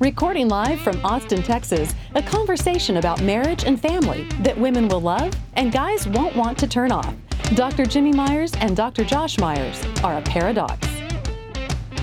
Recording 0.00 0.48
live 0.48 0.80
from 0.80 0.98
Austin, 1.04 1.42
Texas, 1.42 1.94
a 2.14 2.22
conversation 2.22 2.96
about 2.96 3.20
marriage 3.20 3.64
and 3.64 3.78
family 3.78 4.26
that 4.40 4.56
women 4.56 4.88
will 4.88 5.02
love 5.02 5.30
and 5.56 5.70
guys 5.70 6.08
won't 6.08 6.34
want 6.34 6.56
to 6.56 6.66
turn 6.66 6.90
off. 6.90 7.14
Dr. 7.54 7.84
Jimmy 7.84 8.10
Myers 8.10 8.50
and 8.60 8.74
Dr. 8.74 9.04
Josh 9.04 9.38
Myers 9.38 9.78
are 10.02 10.16
a 10.16 10.22
paradox. 10.22 10.88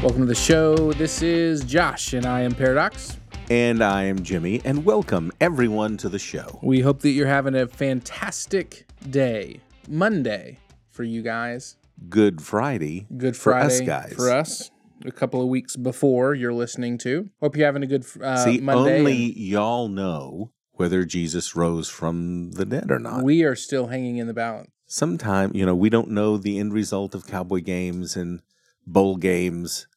Welcome 0.04 0.20
to 0.20 0.26
the 0.28 0.36
show. 0.36 0.94
This 0.94 1.24
is 1.24 1.64
Josh, 1.64 2.14
and 2.14 2.28
I 2.28 2.41
am 2.41 2.54
Paradox. 2.54 3.18
And 3.50 3.84
I 3.84 4.04
am 4.04 4.22
Jimmy, 4.22 4.62
and 4.64 4.86
welcome 4.86 5.32
everyone 5.41 5.98
to 5.98 6.08
the 6.08 6.20
show. 6.20 6.60
We 6.62 6.82
hope 6.82 7.00
that 7.00 7.10
you're 7.10 7.26
having 7.26 7.55
a 7.55 7.66
fantastic 7.66 8.86
day, 9.10 9.60
Monday, 9.90 10.60
for 10.91 11.04
you 11.04 11.24
guys. 11.24 11.77
Good 12.10 12.44
Friday. 12.44 13.08
Good 13.18 13.36
for 13.36 13.55
us 13.55 13.82
guys. 13.82 14.14
For 14.14 14.30
us, 14.30 14.70
a 15.06 15.12
couple 15.12 15.42
of 15.42 15.48
weeks 15.48 15.76
before 15.76 16.34
you're 16.34 16.54
listening 16.54 16.98
to. 17.00 17.30
Hope 17.42 17.55
you're 17.55 17.66
having 17.66 17.84
a 17.84 17.88
good 17.88 18.05
uh, 18.22 18.44
See, 18.44 18.60
Monday. 18.60 19.00
only 19.00 19.26
and 19.26 19.36
y'all 19.36 19.88
know 19.88 20.52
whether 20.74 21.04
Jesus 21.05 21.55
rose 21.55 21.90
from 21.90 22.52
the 22.52 22.66
dead 22.66 22.92
or 22.92 23.00
not. 23.00 23.24
we 23.24 23.44
are 23.44 23.55
still 23.55 23.88
hanging 23.88 24.18
in 24.18 24.27
the 24.27 24.34
balance. 24.34 24.70
Sometime, 24.86 25.52
you 25.54 25.66
know, 25.66 25.76
we 25.76 25.90
don't 25.90 26.10
know 26.10 26.38
the 26.38 26.58
end 26.60 26.71
result 26.74 27.13
of 27.16 27.27
cowboy 27.27 27.62
games 27.62 28.16
and 28.16 28.41
bowl 28.86 29.18
games. 29.18 29.88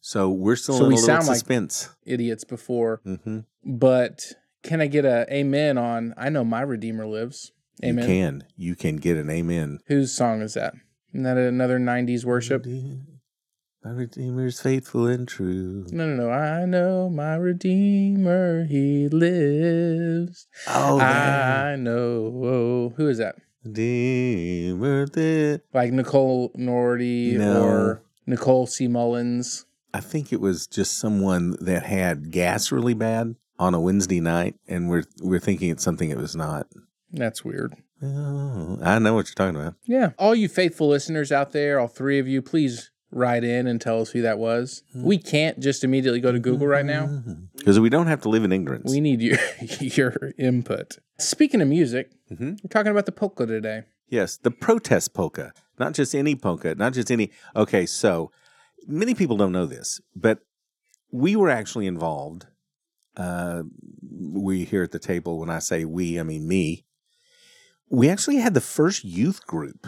So 0.00 0.28
we're 0.30 0.56
still 0.56 0.76
So 0.76 0.84
in 0.84 0.88
we 0.88 0.94
a 0.94 0.96
little 0.96 1.06
sound 1.06 1.26
like- 1.26 1.36
suspense. 1.36 1.88
Idiots 2.04 2.44
before, 2.44 3.00
hmm 3.04 3.40
but 3.64 4.32
can 4.62 4.80
I 4.80 4.86
get 4.88 5.04
a 5.04 5.26
amen 5.32 5.78
on? 5.78 6.12
I 6.16 6.28
know 6.28 6.44
my 6.44 6.60
Redeemer 6.60 7.06
lives. 7.06 7.52
Amen. 7.84 8.04
You 8.04 8.06
can. 8.08 8.44
You 8.56 8.74
can 8.76 8.96
get 8.96 9.16
an 9.16 9.28
amen. 9.30 9.78
Whose 9.86 10.12
song 10.12 10.40
is 10.42 10.54
that? 10.54 10.74
Isn't 11.12 11.22
that 11.24 11.36
another 11.36 11.78
'90s 11.78 12.24
worship? 12.24 12.64
My 13.86 13.92
Redeemer 13.92 14.46
is 14.46 14.60
faithful 14.60 15.06
and 15.06 15.28
true. 15.28 15.86
No, 15.92 16.08
no, 16.08 16.24
no. 16.24 16.30
I 16.32 16.64
know 16.64 17.08
my 17.08 17.36
Redeemer, 17.36 18.64
he 18.64 19.08
lives. 19.08 20.48
Oh, 20.66 20.98
that 20.98 21.66
I 21.68 21.76
know. 21.76 22.92
Who 22.96 23.08
is 23.08 23.18
that? 23.18 23.36
Redeemer 23.64 25.06
that 25.06 25.60
Like 25.72 25.92
Nicole 25.92 26.50
Nordy 26.58 27.34
No. 27.38 27.62
or 27.62 28.02
Nicole 28.26 28.66
C. 28.66 28.88
Mullins? 28.88 29.66
I 29.94 30.00
think 30.00 30.32
it 30.32 30.40
was 30.40 30.66
just 30.66 30.98
someone 30.98 31.54
that 31.60 31.84
had 31.84 32.32
gas 32.32 32.72
really 32.72 32.94
bad 32.94 33.36
on 33.56 33.72
a 33.72 33.80
Wednesday 33.80 34.20
night, 34.20 34.56
and 34.66 34.90
we're 34.90 35.04
we're 35.22 35.38
thinking 35.38 35.70
it's 35.70 35.84
something 35.84 36.10
it 36.10 36.18
was 36.18 36.34
not. 36.34 36.66
That's 37.12 37.44
weird. 37.44 37.76
Oh, 38.02 38.80
I 38.82 38.98
know 38.98 39.14
what 39.14 39.28
you're 39.28 39.34
talking 39.36 39.60
about. 39.60 39.74
Yeah. 39.84 40.10
All 40.18 40.34
you 40.34 40.48
faithful 40.48 40.88
listeners 40.88 41.30
out 41.30 41.52
there, 41.52 41.78
all 41.78 41.86
three 41.86 42.18
of 42.18 42.26
you, 42.26 42.42
please 42.42 42.90
write 43.10 43.44
in 43.44 43.66
and 43.66 43.80
tell 43.80 44.00
us 44.00 44.10
who 44.10 44.22
that 44.22 44.38
was. 44.38 44.82
We 44.94 45.18
can't 45.18 45.58
just 45.60 45.84
immediately 45.84 46.20
go 46.20 46.32
to 46.32 46.38
Google 46.38 46.66
right 46.66 46.84
now. 46.84 47.22
Because 47.56 47.78
we 47.80 47.88
don't 47.88 48.06
have 48.08 48.20
to 48.22 48.28
live 48.28 48.44
in 48.44 48.52
ignorance. 48.52 48.90
We 48.90 49.00
need 49.00 49.20
your 49.22 49.38
your 49.80 50.32
input. 50.38 50.98
Speaking 51.18 51.60
of 51.60 51.68
music, 51.68 52.10
Mhm. 52.30 52.58
we're 52.62 52.68
talking 52.70 52.90
about 52.92 53.06
the 53.06 53.12
polka 53.12 53.46
today. 53.46 53.84
yes, 54.08 54.36
the 54.36 54.50
protest 54.50 55.14
polka, 55.14 55.52
not 55.78 55.94
just 55.94 56.14
any 56.14 56.34
polka, 56.34 56.74
not 56.74 56.92
just 56.92 57.10
any. 57.10 57.30
Okay, 57.54 57.86
so 57.86 58.30
many 58.86 59.14
people 59.14 59.36
don't 59.36 59.52
know 59.52 59.66
this, 59.66 60.00
but 60.14 60.40
we 61.12 61.36
were 61.36 61.48
actually 61.50 61.86
involved. 61.86 62.46
Uh, 63.16 63.62
we 64.10 64.64
here 64.64 64.82
at 64.82 64.90
the 64.92 64.98
table, 64.98 65.38
when 65.38 65.48
I 65.48 65.58
say 65.60 65.84
we, 65.84 66.20
I 66.20 66.22
mean 66.22 66.46
me. 66.46 66.84
We 67.88 68.08
actually 68.10 68.36
had 68.36 68.52
the 68.54 68.60
first 68.60 69.04
youth 69.04 69.46
group 69.46 69.86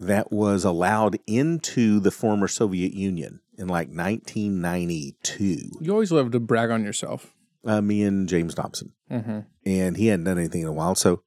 that 0.00 0.32
was 0.32 0.64
allowed 0.64 1.18
into 1.26 2.00
the 2.00 2.10
former 2.10 2.48
Soviet 2.48 2.92
Union 2.94 3.40
in 3.56 3.68
like 3.68 3.88
1992. 3.88 5.70
You 5.80 5.92
always 5.92 6.12
love 6.12 6.30
to 6.32 6.40
brag 6.40 6.70
on 6.70 6.84
yourself. 6.84 7.32
Uh, 7.64 7.80
me 7.80 8.02
and 8.02 8.28
James 8.28 8.54
Dobson. 8.54 8.92
Mm-hmm. 9.10 9.40
and 9.66 9.96
he 9.96 10.06
hadn't 10.08 10.24
done 10.24 10.38
anything 10.38 10.62
in 10.62 10.66
a 10.68 10.72
while. 10.72 10.94
So 10.94 11.22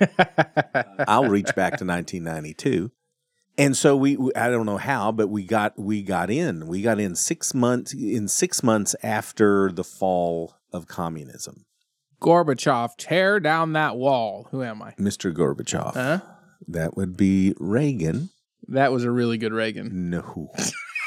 I'll 1.06 1.28
reach 1.28 1.54
back 1.54 1.76
to 1.78 1.84
1992. 1.84 2.90
And 3.58 3.76
so 3.76 3.94
we, 3.96 4.16
we- 4.16 4.34
I 4.34 4.48
don't 4.50 4.66
know 4.66 4.78
how, 4.78 5.12
but 5.12 5.28
we 5.28 5.44
got 5.44 5.78
we 5.78 6.02
got 6.02 6.30
in. 6.30 6.66
We 6.66 6.82
got 6.82 6.98
in 6.98 7.14
six 7.14 7.52
months 7.54 7.92
in 7.92 8.26
six 8.28 8.62
months 8.62 8.96
after 9.02 9.70
the 9.70 9.84
fall 9.84 10.54
of 10.72 10.86
communism. 10.86 11.66
Gorbachev, 12.22 12.96
tear 12.96 13.38
down 13.40 13.72
that 13.74 13.96
wall. 13.96 14.48
Who 14.50 14.62
am 14.62 14.82
I? 14.82 14.92
Mr. 14.98 15.32
Gorbachev. 15.32 15.94
Huh? 15.94 16.20
That 16.68 16.96
would 16.96 17.16
be 17.16 17.54
Reagan. 17.58 18.30
That 18.68 18.92
was 18.92 19.04
a 19.04 19.10
really 19.10 19.38
good 19.38 19.52
Reagan. 19.52 20.10
No. 20.10 20.52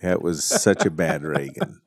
that 0.00 0.20
was 0.22 0.44
such 0.44 0.84
a 0.84 0.90
bad 0.90 1.22
Reagan. 1.22 1.80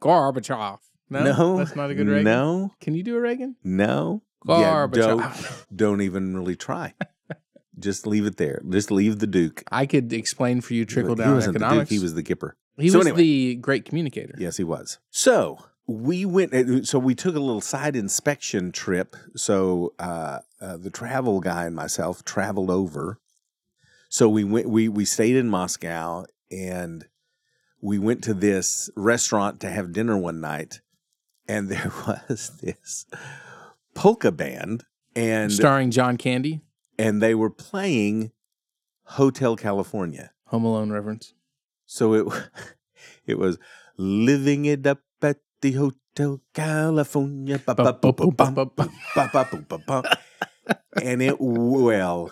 Gorbachev. 0.00 0.78
No, 1.10 1.22
No. 1.22 1.56
that's 1.58 1.76
not 1.76 1.90
a 1.90 1.94
good 1.94 2.08
Reagan. 2.08 2.24
No. 2.24 2.72
Can 2.80 2.94
you 2.94 3.02
do 3.02 3.16
a 3.16 3.20
Reagan? 3.20 3.56
No. 3.62 4.22
Gorbachev. 4.46 4.92
don't, 4.92 5.66
don't 5.74 6.00
even 6.02 6.36
really 6.36 6.56
try. 6.56 6.94
Just 7.78 8.06
leave 8.06 8.26
it 8.26 8.36
there. 8.36 8.62
Just 8.68 8.90
leave 8.90 9.18
the 9.18 9.26
Duke. 9.26 9.64
I 9.72 9.86
could 9.86 10.12
explain 10.12 10.60
for 10.60 10.74
you 10.74 10.84
trickle 10.84 11.16
he 11.16 11.22
down 11.22 11.34
wasn't 11.36 11.56
economics. 11.56 11.88
The 11.88 11.94
Duke, 11.96 12.00
he 12.00 12.02
was 12.04 12.14
the 12.14 12.22
Gipper. 12.22 12.52
He 12.76 12.88
So 12.90 12.98
was 12.98 13.06
anyway. 13.06 13.22
the 13.22 13.54
great 13.56 13.84
communicator. 13.84 14.34
Yes, 14.38 14.56
he 14.56 14.64
was. 14.64 14.98
So 15.10 15.58
we 15.86 16.24
went. 16.24 16.54
uh, 16.54 16.82
So 16.84 16.98
we 16.98 17.14
took 17.14 17.36
a 17.36 17.40
little 17.40 17.60
side 17.60 17.96
inspection 17.96 18.72
trip. 18.72 19.16
So 19.36 19.94
uh, 19.98 20.40
uh, 20.60 20.76
the 20.76 20.90
travel 20.90 21.40
guy 21.40 21.64
and 21.66 21.76
myself 21.76 22.24
traveled 22.24 22.70
over. 22.70 23.18
So 24.08 24.28
we 24.28 24.44
went. 24.44 24.68
We 24.68 24.88
we 24.88 25.04
stayed 25.04 25.36
in 25.36 25.48
Moscow 25.48 26.24
and 26.50 27.06
we 27.80 27.98
went 27.98 28.24
to 28.24 28.32
this 28.32 28.88
restaurant 28.96 29.60
to 29.60 29.68
have 29.68 29.92
dinner 29.92 30.16
one 30.16 30.40
night, 30.40 30.80
and 31.46 31.68
there 31.70 31.92
was 32.06 32.52
this 32.62 33.06
polka 33.94 34.32
band, 34.32 34.84
and 35.14 35.52
Starring 35.52 35.90
John 35.90 36.16
Candy, 36.16 36.62
and 36.98 37.20
they 37.20 37.34
were 37.34 37.50
playing 37.50 38.32
Hotel 39.04 39.56
California. 39.56 40.30
Home 40.46 40.64
Alone 40.64 40.90
reference. 40.90 41.34
So 41.84 42.14
it 42.14 42.26
it 43.26 43.38
was 43.38 43.58
living 43.96 44.64
it 44.64 44.86
up 44.86 45.00
the 45.64 45.72
Hotel 45.72 46.42
California. 46.52 47.58
And 51.02 51.22
it 51.22 51.36
well, 51.40 52.30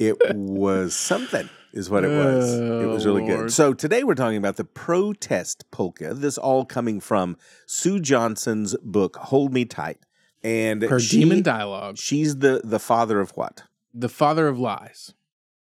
it 0.00 0.16
was 0.34 0.96
something, 0.96 1.48
is 1.74 1.90
what 1.90 2.04
it 2.04 2.08
was. 2.08 2.52
It 2.54 2.86
was 2.86 3.04
really 3.06 3.24
Oh, 3.24 3.26
good. 3.26 3.52
So 3.52 3.74
today 3.74 4.04
we're 4.04 4.14
talking 4.14 4.38
about 4.38 4.56
the 4.56 4.64
protest 4.64 5.70
polka. 5.70 6.14
This 6.14 6.38
all 6.38 6.64
coming 6.64 6.98
from 6.98 7.36
Sue 7.66 8.00
Johnson's 8.00 8.74
book 8.82 9.16
"Hold 9.16 9.52
Me 9.52 9.66
Tight," 9.66 9.98
and 10.42 10.82
Her 10.82 10.98
she- 10.98 11.20
demon 11.20 11.42
dialogue. 11.42 11.98
She's 11.98 12.38
the 12.38 12.62
the 12.64 12.78
father 12.78 13.20
of 13.20 13.32
what? 13.32 13.64
The 13.92 14.08
father 14.08 14.48
of 14.48 14.58
lies. 14.58 15.12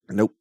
Nope. 0.09 0.33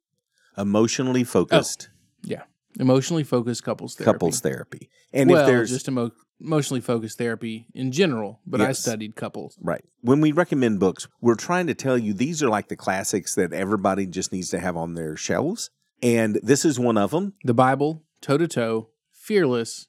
Emotionally 0.57 1.21
oh, 1.21 1.25
focused 1.25 1.89
Yeah. 2.23 2.43
Emotionally 2.79 3.23
focused 3.23 3.63
couples 3.63 3.95
therapy. 3.95 4.11
couples 4.13 4.39
therapy. 4.39 4.89
And 5.13 5.29
well, 5.29 5.41
if 5.41 5.47
there's 5.47 5.69
just 5.69 5.87
emo- 5.87 6.11
emotionally 6.39 6.81
focused 6.81 7.17
therapy 7.17 7.65
in 7.73 7.91
general, 7.91 8.39
but 8.45 8.61
I 8.61 8.71
studied 8.73 9.15
couples. 9.15 9.57
Right. 9.61 9.83
When 10.01 10.21
we 10.21 10.31
recommend 10.31 10.79
books, 10.79 11.07
we're 11.21 11.35
trying 11.35 11.67
to 11.67 11.73
tell 11.73 11.97
you 11.97 12.13
these 12.13 12.43
are 12.43 12.49
like 12.49 12.67
the 12.67 12.75
classics 12.75 13.35
that 13.35 13.51
everybody 13.53 14.05
just 14.05 14.31
needs 14.31 14.49
to 14.49 14.59
have 14.59 14.77
on 14.77 14.93
their 14.93 15.15
shelves. 15.17 15.69
And 16.03 16.39
this 16.43 16.63
is 16.65 16.79
one 16.79 16.97
of 16.97 17.09
them. 17.11 17.33
The 17.43 17.55
Bible, 17.55 18.03
toe 18.21 18.37
to 18.37 18.47
toe, 18.47 18.89
fearless, 19.11 19.87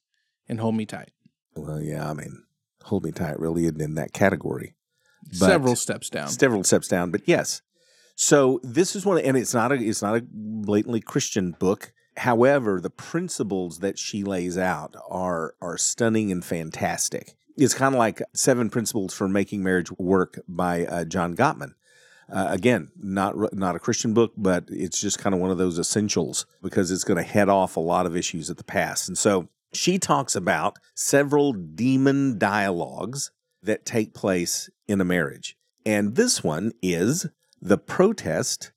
and 0.48 0.58
hold 0.60 0.74
me 0.74 0.86
tight. 0.86 1.10
Well, 1.54 1.82
yeah, 1.82 2.08
I 2.08 2.14
mean, 2.14 2.44
Hold 2.84 3.04
Me 3.04 3.10
Tight 3.12 3.38
really 3.38 3.64
isn't 3.64 3.80
in 3.82 3.94
that 3.96 4.12
category. 4.14 4.76
But- 5.24 5.46
Several 5.48 5.76
steps 5.76 6.08
down. 6.08 6.28
Several 6.28 6.64
steps 6.64 6.88
down, 6.88 7.10
but 7.10 7.22
yes. 7.26 7.60
So 8.14 8.60
this 8.62 8.96
is 8.96 9.04
one, 9.04 9.18
and 9.18 9.36
it's 9.36 9.52
not 9.52 9.70
a 9.70 9.74
it's 9.74 10.00
not 10.02 10.16
a 10.16 10.22
blatantly 10.32 11.00
Christian 11.00 11.52
book. 11.52 11.92
However, 12.18 12.80
the 12.80 12.90
principles 12.90 13.78
that 13.78 13.98
she 13.98 14.22
lays 14.24 14.58
out 14.58 14.94
are 15.08 15.54
are 15.60 15.78
stunning 15.78 16.30
and 16.30 16.44
fantastic. 16.44 17.34
It's 17.56 17.74
kind 17.74 17.94
of 17.94 17.98
like 17.98 18.22
Seven 18.34 18.70
Principles 18.70 19.12
for 19.14 19.28
Making 19.28 19.64
Marriage 19.64 19.90
Work 19.92 20.40
by 20.46 20.86
uh, 20.86 21.04
John 21.04 21.34
Gottman. 21.34 21.72
Uh, 22.30 22.46
again, 22.50 22.90
not 22.96 23.34
not 23.52 23.74
a 23.74 23.80
Christian 23.80 24.14
book, 24.14 24.32
but 24.36 24.64
it's 24.68 25.00
just 25.00 25.18
kind 25.18 25.34
of 25.34 25.40
one 25.40 25.50
of 25.50 25.58
those 25.58 25.78
essentials 25.78 26.46
because 26.62 26.90
it's 26.90 27.04
going 27.04 27.16
to 27.16 27.22
head 27.22 27.48
off 27.48 27.76
a 27.76 27.80
lot 27.80 28.06
of 28.06 28.16
issues 28.16 28.50
at 28.50 28.58
the 28.58 28.64
past. 28.64 29.08
And 29.08 29.16
so 29.16 29.48
She 29.72 29.98
talks 29.98 30.34
about 30.34 30.78
several 30.94 31.52
demon 31.52 32.38
dialogues 32.38 33.30
that 33.62 33.84
take 33.84 34.14
place 34.14 34.70
in 34.86 35.00
a 35.00 35.04
marriage. 35.04 35.56
And 35.84 36.16
this 36.16 36.42
one 36.42 36.72
is 36.82 37.26
the 37.60 37.78
protest 37.78 38.72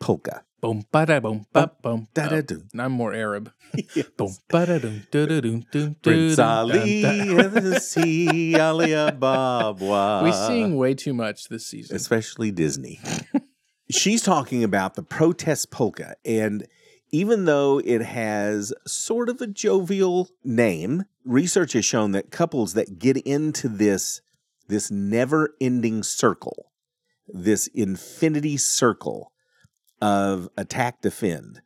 polka. 0.00 0.44
Boom, 0.60 0.84
ba 0.90 1.06
boom, 1.20 1.46
ba 1.52 1.70
boom, 1.80 2.08
Da 2.14 2.24
da 2.28 2.36
da 2.36 2.40
doo. 2.42 2.62
I'm 2.76 2.90
more 2.90 3.14
Arab. 3.14 3.52
Boom, 4.16 4.34
ba 4.48 4.66
da 4.66 4.78
dum, 4.78 5.06
da 5.10 5.26
da 5.26 5.40
dum, 5.40 5.64
dum, 5.70 5.94
Prince 6.02 6.38
Ali 6.40 7.02
dum, 7.02 7.28
dum. 7.28 7.38
and 7.38 7.52
the 7.66 7.80
sea, 7.80 8.58
Ali 8.58 8.88
Ababwa. 8.88 10.24
We 10.24 10.32
sing 10.32 10.76
way 10.76 10.94
too 10.94 11.14
much 11.14 11.48
this 11.48 11.66
season. 11.66 11.94
especially 11.94 12.50
Disney. 12.50 12.98
She's 13.90 14.20
talking 14.20 14.64
about 14.64 14.94
the 14.94 15.02
protest 15.04 15.70
polka. 15.70 16.16
And 16.24 16.66
even 17.12 17.44
though 17.44 17.80
it 17.84 18.02
has 18.02 18.72
sort 18.86 19.28
of 19.28 19.40
a 19.40 19.46
jovial 19.46 20.28
name, 20.42 21.04
research 21.24 21.74
has 21.74 21.84
shown 21.84 22.12
that 22.12 22.30
couples 22.32 22.74
that 22.74 22.98
get 22.98 23.16
into 23.18 23.68
this, 23.68 24.22
this 24.66 24.90
never 24.90 25.54
ending 25.60 26.02
circle, 26.02 26.72
this 27.28 27.68
infinity 27.68 28.56
circle 28.56 29.30
of 30.00 30.48
attack, 30.56 31.00
defend, 31.02 31.60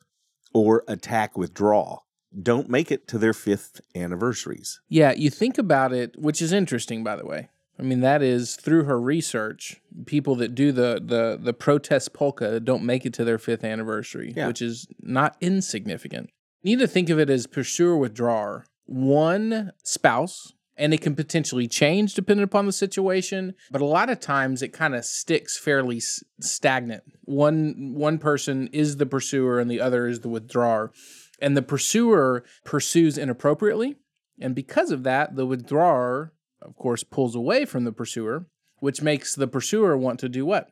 or 0.52 0.84
attack, 0.88 1.36
withdraw, 1.36 1.98
don't 2.40 2.68
make 2.68 2.90
it 2.90 3.06
to 3.08 3.18
their 3.18 3.32
fifth 3.32 3.80
anniversaries. 3.94 4.80
Yeah, 4.88 5.12
you 5.12 5.30
think 5.30 5.58
about 5.58 5.92
it, 5.92 6.14
which 6.18 6.40
is 6.40 6.52
interesting, 6.52 7.04
by 7.04 7.16
the 7.16 7.26
way. 7.26 7.48
I 7.78 7.82
mean, 7.82 8.00
that 8.00 8.22
is 8.22 8.56
through 8.56 8.84
her 8.84 9.00
research. 9.00 9.80
People 10.06 10.34
that 10.36 10.54
do 10.54 10.72
the 10.72 11.00
the 11.04 11.38
the 11.42 11.52
protest 11.54 12.12
polka 12.12 12.60
don't 12.60 12.84
make 12.84 13.04
it 13.06 13.12
to 13.14 13.24
their 13.24 13.38
fifth 13.38 13.64
anniversary, 13.64 14.32
Yeah. 14.36 14.46
which 14.46 14.62
is 14.62 14.86
not 15.00 15.36
insignificant. 15.40 16.30
You 16.62 16.76
need 16.76 16.82
to 16.82 16.86
think 16.88 17.08
of 17.10 17.18
it 17.18 17.28
as 17.30 17.46
pursuer 17.46 17.96
withdrawer. 17.96 18.66
One 18.86 19.72
spouse, 19.82 20.52
and 20.76 20.94
it 20.94 21.00
can 21.00 21.14
potentially 21.14 21.68
change 21.68 22.14
depending 22.14 22.44
upon 22.44 22.66
the 22.66 22.72
situation. 22.72 23.54
But 23.70 23.80
a 23.82 23.86
lot 23.86 24.10
of 24.10 24.20
times, 24.20 24.62
it 24.62 24.72
kind 24.72 24.94
of 24.94 25.04
sticks 25.04 25.58
fairly 25.58 25.98
s- 25.98 26.22
stagnant. 26.40 27.02
One 27.24 27.92
one 27.94 28.18
person 28.18 28.68
is 28.72 28.96
the 28.96 29.06
pursuer, 29.06 29.58
and 29.60 29.70
the 29.70 29.80
other 29.80 30.06
is 30.06 30.20
the 30.20 30.28
withdrawer. 30.28 30.92
And 31.40 31.56
the 31.56 31.62
pursuer 31.62 32.44
pursues 32.64 33.18
inappropriately. 33.18 33.96
And 34.40 34.54
because 34.54 34.90
of 34.90 35.02
that, 35.02 35.36
the 35.36 35.44
withdrawer, 35.46 36.32
of 36.60 36.76
course, 36.76 37.02
pulls 37.04 37.34
away 37.34 37.64
from 37.64 37.84
the 37.84 37.92
pursuer, 37.92 38.46
which 38.78 39.02
makes 39.02 39.34
the 39.34 39.46
pursuer 39.48 39.96
want 39.96 40.20
to 40.20 40.28
do 40.28 40.46
what? 40.46 40.68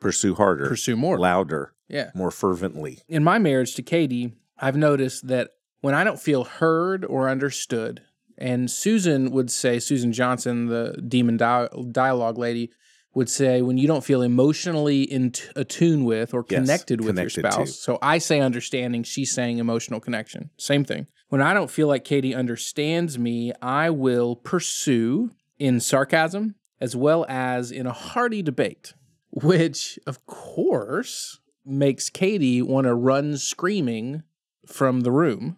Pursue 0.00 0.34
harder, 0.34 0.68
Pursue 0.68 0.96
more. 0.96 1.18
louder, 1.18 1.72
Yeah. 1.88 2.10
more 2.14 2.30
fervently. 2.30 2.98
In 3.08 3.22
my 3.24 3.38
marriage 3.38 3.74
to 3.76 3.82
Katie, 3.82 4.34
I've 4.58 4.76
noticed 4.76 5.28
that 5.28 5.50
when 5.80 5.94
I 5.94 6.04
don't 6.04 6.20
feel 6.20 6.44
heard 6.44 7.04
or 7.04 7.28
understood, 7.28 8.02
and 8.38 8.70
Susan 8.70 9.30
would 9.30 9.50
say, 9.50 9.78
Susan 9.78 10.12
Johnson, 10.12 10.66
the 10.66 11.00
demon 11.06 11.36
dia- 11.36 11.68
dialogue 11.90 12.38
lady, 12.38 12.70
would 13.14 13.30
say, 13.30 13.62
when 13.62 13.78
you 13.78 13.86
don't 13.86 14.04
feel 14.04 14.20
emotionally 14.20 15.02
in 15.02 15.30
t- 15.32 15.44
attune 15.56 16.04
with 16.04 16.34
or 16.34 16.44
Yes, 16.48 16.60
connected 16.60 17.00
with 17.00 17.16
connected 17.16 17.42
your 17.42 17.50
to. 17.50 17.52
spouse. 17.52 17.78
So 17.78 17.98
I 18.02 18.18
say 18.18 18.40
understanding, 18.40 19.02
she's 19.04 19.32
saying 19.32 19.58
emotional 19.58 20.00
connection. 20.00 20.50
Same 20.58 20.84
thing. 20.84 21.06
When 21.28 21.40
I 21.40 21.54
don't 21.54 21.70
feel 21.70 21.88
like 21.88 22.04
Katie 22.04 22.34
understands 22.34 23.18
me, 23.18 23.52
I 23.62 23.90
will 23.90 24.36
pursue 24.36 25.30
in 25.58 25.80
sarcasm 25.80 26.56
as 26.80 26.94
well 26.94 27.24
as 27.28 27.70
in 27.72 27.86
a 27.86 27.92
hearty 27.92 28.42
debate, 28.42 28.92
which 29.30 29.98
of 30.06 30.24
course 30.26 31.40
makes 31.64 32.10
Katie 32.10 32.60
want 32.62 32.86
to 32.86 32.94
run 32.94 33.38
screaming 33.38 34.22
from 34.66 35.00
the 35.00 35.10
room. 35.10 35.56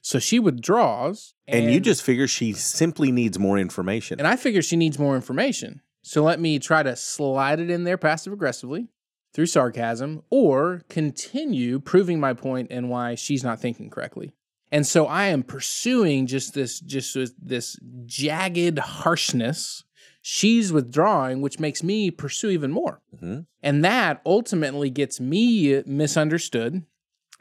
So 0.00 0.18
she 0.18 0.38
withdraws. 0.38 1.34
And, 1.48 1.72
you 1.72 1.80
just 1.80 2.02
figure 2.02 2.26
she 2.26 2.52
simply 2.52 3.12
needs 3.12 3.38
more 3.38 3.58
information. 3.58 4.18
and 4.18 4.26
I 4.26 4.36
figure 4.36 4.62
she 4.62 4.76
needs 4.76 4.98
more 4.98 5.14
information. 5.14 5.80
So 6.02 6.22
let 6.22 6.40
me 6.40 6.58
try 6.58 6.82
to 6.82 6.94
slide 6.96 7.60
it 7.60 7.70
in 7.70 7.84
there 7.84 7.96
passive 7.98 8.32
aggressively 8.32 8.88
through 9.34 9.46
sarcasm 9.46 10.22
or 10.30 10.82
continue 10.88 11.78
proving 11.80 12.18
my 12.20 12.32
point 12.32 12.68
and 12.70 12.88
why 12.88 13.14
she's 13.16 13.44
not 13.44 13.60
thinking 13.60 13.90
correctly. 13.90 14.32
And 14.72 14.86
so 14.86 15.06
I 15.06 15.26
am 15.26 15.42
pursuing 15.42 16.26
just 16.26 16.54
this 16.54 16.80
just 16.80 17.16
this- 17.40 17.78
jagged 18.06 18.78
harshness. 18.78 19.84
She's 20.22 20.72
withdrawing, 20.72 21.40
which 21.40 21.60
makes 21.60 21.82
me 21.84 22.10
pursue 22.10 22.50
even 22.50 22.72
more. 22.72 23.00
Mhm. 23.22 23.46
And 23.62 23.84
that 23.84 24.20
ultimately 24.26 24.90
gets 24.90 25.20
me 25.20 25.82
misunderstood 25.86 26.82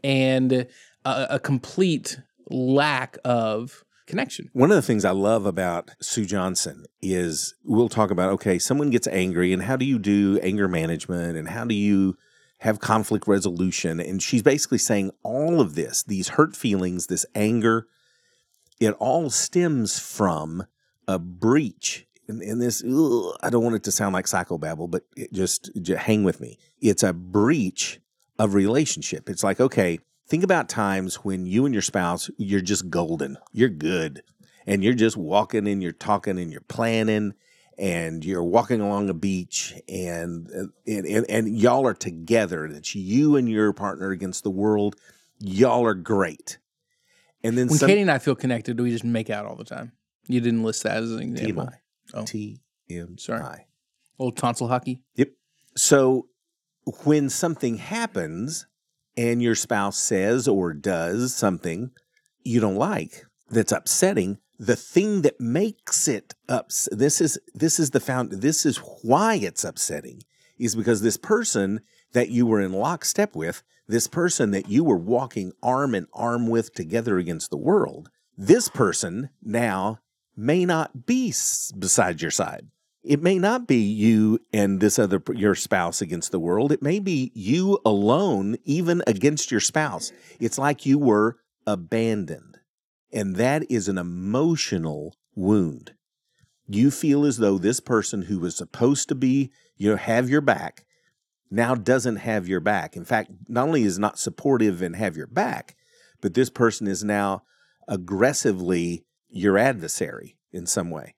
and 0.04 0.52
a, 0.54 0.68
a 1.32 1.40
complete 1.40 2.20
lack 2.50 3.18
of 3.24 3.85
connection. 4.06 4.50
One 4.54 4.72
of 4.72 4.76
the 4.76 4.82
things 4.82 5.06
I 5.06 5.12
love 5.12 5.46
about 5.46 5.92
Sue 6.02 6.26
Johnson 6.26 6.86
is 7.02 7.54
we'll 7.64 7.90
talk 7.90 8.12
about 8.12 8.32
okay, 8.34 8.60
someone 8.60 8.90
gets 8.90 9.08
angry, 9.08 9.54
and 9.54 9.64
how 9.64 9.76
do 9.76 9.86
you 9.86 10.00
do 10.00 10.40
anger 10.42 10.68
management, 10.68 11.38
and 11.38 11.50
how 11.50 11.66
do 11.66 11.76
you 11.76 12.18
have 12.60 12.80
conflict 12.80 13.28
resolution? 13.28 14.00
And 14.00 14.22
she's 14.22 14.44
basically 14.44 14.78
saying 14.78 15.12
all 15.24 15.60
of 15.60 15.76
this, 15.76 16.04
these 16.04 16.30
hurt 16.30 16.56
feelings, 16.56 17.08
this 17.08 17.26
anger, 17.36 17.88
it 18.80 18.92
all 19.00 19.30
stems 19.30 20.00
from 20.00 20.66
a 21.08 21.20
breach. 21.20 22.08
And, 22.28 22.42
and 22.42 22.62
this, 22.62 22.84
ugh, 22.84 23.38
I 23.44 23.50
don't 23.50 23.64
want 23.64 23.76
it 23.76 23.84
to 23.84 23.92
sound 23.92 24.14
like 24.14 24.26
psychobabble, 24.26 24.90
but 24.90 25.04
just, 25.32 25.70
just 25.82 26.02
hang 26.02 26.24
with 26.24 26.42
me. 26.42 26.58
It's 26.82 27.04
a 27.04 27.14
breach 27.14 28.00
of 28.40 28.54
relationship. 28.54 29.30
It's 29.30 29.44
like, 29.44 29.60
okay, 29.60 30.00
think 30.28 30.44
about 30.44 30.70
times 30.70 31.16
when 31.18 31.46
you 31.46 31.66
and 31.66 31.74
your 31.74 31.82
spouse, 31.82 32.30
you're 32.38 32.62
just 32.62 32.90
golden, 32.90 33.38
you're 33.52 33.70
good, 33.70 34.24
and 34.66 34.84
you're 34.84 34.94
just 34.94 35.18
walking 35.18 35.68
and 35.68 35.82
you're 35.82 35.92
talking 35.92 36.40
and 36.40 36.52
you're 36.52 36.62
planning 36.62 37.34
and 37.78 38.24
you're 38.24 38.44
walking 38.44 38.80
along 38.80 39.10
a 39.10 39.14
beach 39.14 39.74
and 39.90 40.50
and, 40.88 41.06
and, 41.06 41.26
and 41.30 41.58
y'all 41.58 41.86
are 41.86 41.94
together. 41.94 42.66
It's 42.66 42.96
you 42.96 43.36
and 43.36 43.50
your 43.50 43.74
partner 43.74 44.12
against 44.12 44.44
the 44.44 44.50
world. 44.50 44.96
Y'all 45.40 45.86
are 45.86 45.94
great. 45.94 46.58
And 47.44 47.58
then 47.58 47.68
When 47.68 47.78
some 47.78 47.90
Katie 47.90 48.02
and 48.02 48.10
I 48.12 48.18
feel 48.18 48.36
connected, 48.36 48.80
we 48.80 48.90
just 48.90 49.04
make 49.04 49.30
out 49.30 49.46
all 49.46 49.56
the 49.56 49.66
time. 49.66 49.92
You 50.28 50.42
didn't 50.42 50.64
list 50.64 50.84
that 50.84 51.04
as 51.04 51.12
an 51.12 51.22
example. 51.22 51.66
TMI. 51.66 51.74
Oh. 52.14 52.26
T 52.26 52.60
M 52.90 53.18
Sorry. 53.18 53.68
Old 54.18 54.38
tonsil 54.38 54.68
hockey. 54.68 55.02
Yep. 55.16 55.30
So 55.76 56.30
when 57.04 57.30
something 57.30 57.78
happens 57.78 58.66
and 59.18 59.42
your 59.42 59.56
spouse 59.56 59.98
says 59.98 60.48
or 60.48 60.74
does 60.74 61.34
something 61.34 61.92
you 62.44 62.60
don't 62.60 62.76
like 62.76 63.26
that's 63.50 63.72
upsetting, 63.72 64.38
the 64.60 64.76
thing 64.76 65.22
that 65.24 65.40
makes 65.40 66.08
it 66.08 66.34
ups 66.48 66.88
this 66.92 67.20
is 67.20 67.38
this 67.54 67.80
is 67.80 67.92
the 67.92 68.00
found 68.00 68.32
this 68.32 68.66
is 68.66 68.78
why 69.04 69.36
it's 69.36 69.66
upsetting 69.66 70.22
is 70.58 70.76
because 70.76 71.02
this 71.02 71.18
person 71.18 71.82
that 72.14 72.30
you 72.30 72.46
were 72.46 72.62
in 72.62 72.72
lockstep 72.72 73.36
with, 73.36 73.62
this 73.88 74.08
person 74.08 74.52
that 74.52 74.70
you 74.70 74.84
were 74.84 74.98
walking 74.98 75.52
arm 75.62 75.94
in 75.94 76.08
arm 76.14 76.48
with 76.48 76.74
together 76.74 77.18
against 77.18 77.50
the 77.50 77.58
world, 77.58 78.10
this 78.38 78.70
person 78.70 79.30
now 79.44 80.00
may 80.36 80.66
not 80.66 81.06
be 81.06 81.34
beside 81.78 82.22
your 82.22 82.32
side. 82.32 82.68
It 83.06 83.22
may 83.22 83.38
not 83.38 83.68
be 83.68 83.78
you 83.78 84.40
and 84.52 84.80
this 84.80 84.98
other 84.98 85.22
your 85.34 85.54
spouse 85.54 86.02
against 86.02 86.32
the 86.32 86.40
world. 86.40 86.72
It 86.72 86.82
may 86.82 87.00
be 87.00 87.32
you 87.36 87.80
alone 87.86 88.58
even 88.64 89.04
against 89.06 89.52
your 89.52 89.60
spouse. 89.60 90.12
It's 90.40 90.58
like 90.58 90.88
you 90.88 90.98
were 90.98 91.38
abandoned. 91.68 92.58
And 93.14 93.36
that 93.36 93.70
is 93.70 93.88
an 93.88 94.00
emotional 94.00 95.16
wound. 95.36 95.94
You 96.68 96.90
feel 96.90 97.26
as 97.26 97.38
though 97.38 97.60
this 97.60 97.80
person 97.80 98.24
who 98.24 98.40
was 98.40 98.58
supposed 98.58 99.08
to 99.10 99.16
be, 99.16 99.52
you 99.78 99.92
know, 99.92 99.98
have 99.98 100.30
your 100.30 100.42
back 100.42 100.86
now 101.52 101.76
doesn't 101.76 102.18
have 102.18 102.48
your 102.48 102.60
back. 102.60 102.96
In 102.96 103.06
fact, 103.06 103.30
not 103.48 103.68
only 103.68 103.84
is 103.84 104.00
not 104.00 104.18
supportive 104.18 104.82
and 104.82 104.96
have 104.96 105.16
your 105.16 105.28
back, 105.28 105.76
but 106.22 106.34
this 106.34 106.50
person 106.50 106.88
is 106.88 107.04
now 107.04 107.44
aggressively 107.88 109.06
your 109.30 109.58
adversary 109.58 110.38
in 110.52 110.66
some 110.66 110.90
way. 110.90 111.14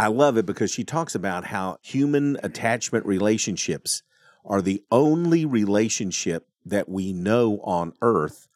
I 0.00 0.06
love 0.06 0.38
it 0.38 0.46
because 0.46 0.70
she 0.70 0.82
talks 0.82 1.14
about 1.14 1.44
how 1.44 1.76
human 1.82 2.38
attachment 2.42 3.04
relationships 3.04 4.02
are 4.46 4.62
the 4.62 4.82
only 4.90 5.44
relationship 5.44 6.48
that 6.64 6.88
we 6.88 7.12
know 7.12 7.60
on 7.64 7.92
earth 8.00 8.48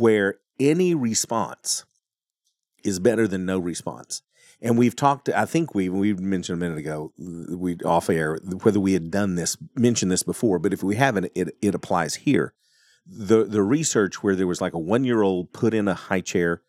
where 0.00 0.40
any 0.58 0.92
response 0.92 1.84
is 2.82 2.98
better 2.98 3.28
than 3.28 3.46
no 3.46 3.60
response. 3.60 4.22
And 4.60 4.76
we've 4.76 4.96
talked, 4.96 5.28
I 5.28 5.44
think 5.44 5.76
we, 5.76 5.88
we 5.88 6.12
mentioned 6.12 6.60
a 6.60 6.66
minute 6.66 6.78
ago, 6.78 7.12
we 7.16 7.76
off 7.84 8.10
air, 8.10 8.40
whether 8.64 8.80
we 8.80 8.94
had 8.94 9.12
done 9.12 9.36
this, 9.36 9.56
mentioned 9.76 10.10
this 10.10 10.24
before, 10.24 10.58
but 10.58 10.72
if 10.72 10.82
we 10.82 10.96
haven't, 10.96 11.30
it, 11.36 11.56
it 11.62 11.76
applies 11.76 12.16
here. 12.16 12.52
The, 13.06 13.44
the 13.44 13.62
research 13.62 14.24
where 14.24 14.34
there 14.34 14.48
was 14.48 14.60
like 14.60 14.72
a 14.72 14.80
one 14.80 15.04
year 15.04 15.22
old 15.22 15.52
put 15.52 15.72
in 15.72 15.86
a 15.86 15.94
high 15.94 16.20
chair 16.20 16.62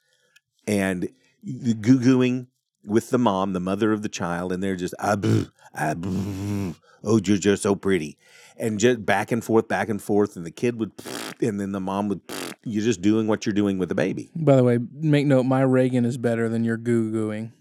and 0.68 1.10
the 1.42 1.74
goo 1.74 1.98
gooing 2.00 2.48
with 2.86 3.10
the 3.10 3.18
mom, 3.18 3.54
the 3.54 3.60
mother 3.60 3.92
of 3.92 4.02
the 4.02 4.10
child, 4.10 4.52
and 4.52 4.62
they're 4.62 4.76
just, 4.76 4.94
ah, 5.00 5.16
boo, 5.16 5.48
ah, 5.74 5.94
boo, 5.94 6.76
oh, 7.04 7.20
you're 7.24 7.38
just 7.38 7.64
so 7.64 7.76
pretty. 7.76 8.18
And 8.58 8.80
just 8.80 9.06
back 9.06 9.32
and 9.32 9.44
forth, 9.44 9.68
back 9.68 9.90
and 9.90 10.02
forth. 10.02 10.36
And 10.36 10.46
the 10.46 10.52
kid 10.52 10.80
would, 10.80 10.92
and 11.42 11.60
then 11.60 11.72
the 11.72 11.80
mom 11.80 12.08
would, 12.10 12.22
you're 12.64 12.84
just 12.84 13.02
doing 13.02 13.28
what 13.28 13.46
you're 13.46 13.54
doing 13.54 13.78
with 13.78 13.90
the 13.90 13.96
baby. 13.96 14.30
By 14.36 14.56
the 14.56 14.64
way, 14.64 14.80
make 14.92 15.26
note 15.26 15.44
my 15.44 15.62
Reagan 15.62 16.06
is 16.06 16.18
better 16.18 16.50
than 16.50 16.64
your 16.64 16.78
goo 16.78 17.12
gooing. 17.12 17.52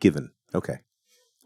Given. 0.00 0.30
Okay. 0.54 0.78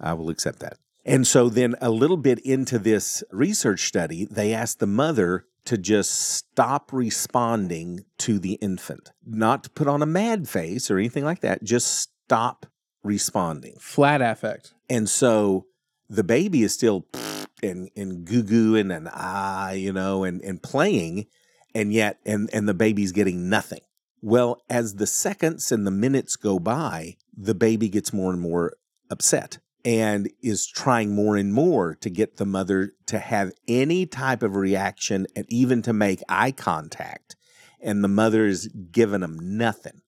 I 0.01 0.15
will 0.15 0.31
accept 0.31 0.61
that. 0.61 0.79
And 1.05 1.27
so 1.27 1.49
then 1.49 1.75
a 1.81 1.91
little 1.91 2.17
bit 2.17 2.39
into 2.41 2.79
this 2.79 3.25
research 3.33 3.87
study, 3.87 4.27
they 4.31 4.53
asked 4.53 4.79
the 4.79 4.87
mother 4.87 5.47
to 5.65 5.77
just 5.77 6.11
stop 6.13 6.93
responding 6.93 8.05
to 8.19 8.39
the 8.39 8.55
infant, 8.55 9.13
not 9.25 9.65
to 9.65 9.71
put 9.71 9.87
on 9.87 10.03
a 10.03 10.07
mad 10.07 10.49
face 10.49 10.91
or 10.91 10.99
anything 10.99 11.25
like 11.25 11.41
that, 11.41 11.63
just 11.63 12.11
stop 12.25 12.67
responding. 13.03 13.77
Flat 13.81 14.23
affect. 14.23 14.75
And 14.89 15.09
so 15.09 15.67
the 16.09 16.25
baby 16.25 16.63
is 16.63 16.73
still 16.73 17.07
and 17.63 17.91
and 17.97 18.25
goo 18.25 18.43
goo 18.43 18.77
and 18.77 18.93
an 18.93 19.09
ah, 19.13 19.71
you 19.71 19.93
know, 19.93 20.25
and 20.25 20.41
and 20.43 20.63
playing, 20.63 21.27
and 21.75 21.93
yet 21.93 22.19
and 22.25 22.49
and 22.53 22.69
the 22.69 22.75
baby's 22.75 23.13
getting 23.13 23.49
nothing. 23.49 23.81
Well, 24.21 24.63
as 24.69 24.97
the 24.97 25.07
seconds 25.07 25.71
and 25.71 25.87
the 25.87 25.93
minutes 25.93 26.37
go 26.37 26.59
by, 26.59 27.17
the 27.37 27.55
baby 27.55 27.89
gets 27.89 28.13
more 28.13 28.33
and 28.33 28.41
more 28.41 28.75
upset 29.11 29.59
and 29.85 30.29
is 30.43 30.67
trying 30.67 31.15
more 31.15 31.37
and 31.37 31.53
more 31.53 31.95
to 31.95 32.11
get 32.11 32.37
the 32.37 32.45
mother 32.45 32.93
to 33.07 33.19
have 33.19 33.53
any 33.69 34.07
type 34.07 34.43
of 34.43 34.57
reaction 34.57 35.27
and 35.37 35.47
even 35.49 35.83
to 35.83 35.93
make 35.93 36.21
eye 36.29 36.51
contact. 36.51 37.37
And 37.81 38.03
the 38.03 38.09
mother 38.09 38.45
is 38.45 38.67
giving 38.91 39.21
them 39.21 39.39
nothing. 39.41 40.01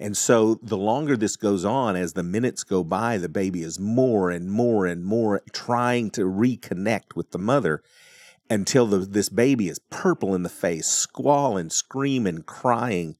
And 0.00 0.16
so 0.16 0.58
the 0.62 0.76
longer 0.76 1.16
this 1.16 1.36
goes 1.36 1.64
on, 1.64 1.96
as 1.96 2.12
the 2.12 2.22
minutes 2.22 2.62
go 2.62 2.84
by, 2.84 3.18
the 3.18 3.28
baby 3.28 3.62
is 3.62 3.80
more 3.80 4.30
and 4.30 4.50
more 4.50 4.86
and 4.86 5.04
more 5.04 5.42
trying 5.52 6.10
to 6.12 6.22
reconnect 6.22 7.16
with 7.16 7.32
the 7.32 7.38
mother 7.38 7.82
until 8.48 8.86
the, 8.86 8.98
this 8.98 9.28
baby 9.28 9.68
is 9.68 9.80
purple 9.90 10.34
in 10.34 10.44
the 10.44 10.48
face, 10.48 10.86
squalling, 10.86 11.70
screaming, 11.70 12.42
crying. 12.42 13.16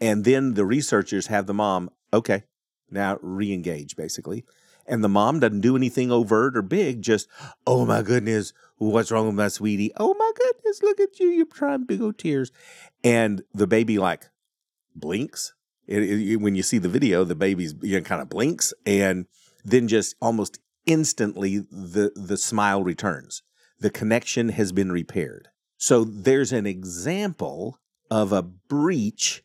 And 0.00 0.24
then 0.24 0.54
the 0.54 0.64
researchers 0.64 1.26
have 1.26 1.46
the 1.46 1.54
mom, 1.54 1.90
okay, 2.12 2.44
now 2.90 3.18
re 3.20 3.52
engage 3.52 3.94
basically. 3.94 4.44
And 4.86 5.04
the 5.04 5.08
mom 5.08 5.40
doesn't 5.40 5.60
do 5.60 5.76
anything 5.76 6.10
overt 6.10 6.56
or 6.56 6.62
big, 6.62 7.02
just, 7.02 7.28
oh 7.66 7.84
my 7.84 8.00
goodness, 8.00 8.54
what's 8.78 9.10
wrong 9.10 9.26
with 9.26 9.34
my 9.34 9.48
sweetie? 9.48 9.92
Oh 9.98 10.14
my 10.14 10.32
goodness, 10.34 10.82
look 10.82 10.98
at 10.98 11.20
you, 11.20 11.28
you're 11.28 11.44
crying 11.44 11.84
big 11.84 12.00
old 12.00 12.16
tears. 12.16 12.50
And 13.04 13.42
the 13.52 13.66
baby 13.66 13.98
like 13.98 14.30
blinks 14.96 15.52
it, 15.88 16.02
it, 16.02 16.36
when 16.36 16.54
you 16.54 16.62
see 16.62 16.78
the 16.78 16.88
video, 16.88 17.24
the 17.24 17.34
baby's 17.34 17.74
you 17.82 17.96
know, 17.96 18.04
kind 18.04 18.22
of 18.22 18.28
blinks, 18.28 18.72
and 18.86 19.26
then 19.64 19.88
just 19.88 20.14
almost 20.20 20.60
instantly 20.86 21.58
the 21.58 22.12
the 22.14 22.36
smile 22.36 22.84
returns. 22.84 23.42
The 23.80 23.90
connection 23.90 24.50
has 24.50 24.72
been 24.72 24.92
repaired. 24.92 25.48
So 25.76 26.04
there's 26.04 26.52
an 26.52 26.66
example 26.66 27.78
of 28.10 28.32
a 28.32 28.42
breach 28.42 29.44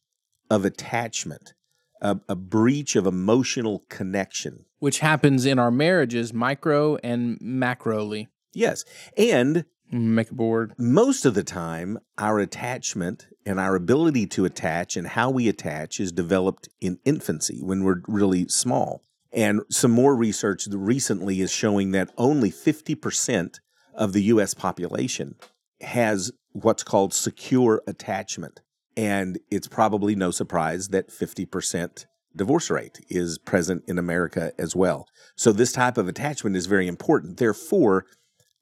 of 0.49 0.65
attachment, 0.65 1.53
a, 2.01 2.19
a 2.27 2.35
breach 2.35 2.95
of 2.95 3.05
emotional 3.05 3.83
connection, 3.89 4.65
which 4.79 4.99
happens 4.99 5.45
in 5.45 5.59
our 5.59 5.71
marriages, 5.71 6.33
micro 6.33 6.97
and 6.97 7.39
macroly. 7.39 8.27
Yes, 8.53 8.83
and 9.15 9.65
Make 9.91 10.31
a 10.31 10.35
board. 10.35 10.73
Most 10.77 11.25
of 11.25 11.33
the 11.33 11.43
time, 11.43 11.99
our 12.17 12.39
attachment 12.39 13.27
and 13.45 13.59
our 13.59 13.75
ability 13.75 14.25
to 14.27 14.45
attach 14.45 14.97
and 14.97 15.07
how 15.07 15.29
we 15.29 15.47
attach 15.47 15.99
is 15.99 16.11
developed 16.11 16.69
in 16.81 16.99
infancy 17.05 17.59
when 17.61 17.83
we're 17.83 18.01
really 18.07 18.47
small. 18.47 19.03
And 19.31 19.61
some 19.69 19.91
more 19.91 20.15
research 20.15 20.67
recently 20.71 21.41
is 21.41 21.51
showing 21.51 21.91
that 21.91 22.11
only 22.17 22.51
50% 22.51 23.59
of 23.93 24.13
the 24.13 24.23
US 24.23 24.53
population 24.53 25.35
has 25.81 26.31
what's 26.51 26.83
called 26.83 27.13
secure 27.13 27.81
attachment. 27.87 28.61
And 28.95 29.39
it's 29.49 29.67
probably 29.67 30.15
no 30.15 30.31
surprise 30.31 30.89
that 30.89 31.09
50% 31.09 32.05
divorce 32.35 32.69
rate 32.69 32.99
is 33.09 33.37
present 33.37 33.83
in 33.87 33.97
America 33.97 34.53
as 34.57 34.75
well. 34.75 35.07
So 35.35 35.51
this 35.51 35.71
type 35.71 35.97
of 35.97 36.07
attachment 36.07 36.55
is 36.55 36.67
very 36.67 36.87
important. 36.87 37.37
Therefore, 37.37 38.05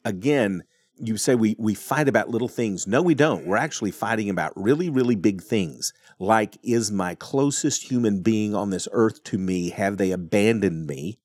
again, 0.04 0.64
you 1.02 1.18
say 1.18 1.36
we 1.36 1.56
we 1.58 1.74
fight 1.74 2.08
about 2.08 2.30
little 2.30 2.48
things. 2.48 2.86
No, 2.86 3.02
we 3.02 3.16
don't. 3.16 3.46
We're 3.46 3.58
actually 3.58 3.92
fighting 3.92 4.30
about 4.30 4.54
really, 4.56 4.90
really 4.90 5.16
big 5.16 5.42
things. 5.42 5.94
Like, 6.20 6.58
is 6.64 6.92
my 6.92 7.16
closest 7.16 7.90
human 7.90 8.22
being 8.22 8.54
on 8.54 8.70
this 8.70 8.88
earth 8.92 9.24
to 9.26 9.38
me? 9.38 9.72
Have 9.72 9.98
they 9.98 10.12
abandoned 10.12 10.86
me? 10.86 11.20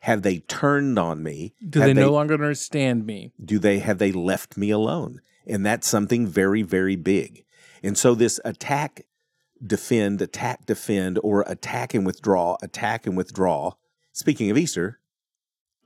Have 0.00 0.22
they 0.22 0.40
turned 0.40 0.98
on 0.98 1.22
me? 1.22 1.54
Do 1.66 1.80
have 1.80 1.88
they, 1.88 1.94
no 1.94 2.12
longer 2.12 2.34
understand 2.34 3.06
me? 3.06 3.32
Do 3.42 3.58
they 3.58 3.78
have 3.78 3.98
they 3.98 4.12
left 4.12 4.56
me 4.56 4.70
alone? 4.70 5.20
And 5.46 5.64
that's 5.64 5.88
something 5.88 6.26
very, 6.26 6.62
very 6.62 6.96
big. 6.96 7.44
And 7.82 7.96
so 7.96 8.14
this 8.14 8.38
attack, 8.44 9.06
defend, 9.64 10.20
attack, 10.20 10.66
defend, 10.66 11.18
or 11.22 11.44
attack 11.46 11.94
and 11.94 12.04
withdraw, 12.04 12.56
attack 12.62 13.06
and 13.06 13.16
withdraw. 13.16 13.72
Speaking 14.12 14.50
of 14.50 14.58
Easter, 14.58 15.00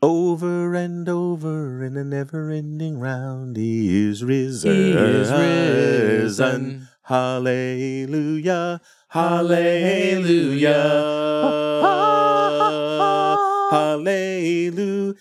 over 0.02 0.75
and 0.75 1.09
over 1.09 1.85
in 1.85 1.97
a 1.97 2.04
never 2.04 2.50
ending 2.50 2.99
round, 2.99 3.57
he 3.57 4.09
is 4.09 4.25
risen. 4.25 4.73
He 4.73 4.92
is 4.92 5.30
risen. 5.30 6.88
Hallelujah. 7.02 8.80
Hallelujah. 9.09 10.71
Hallelujah. 13.71 15.14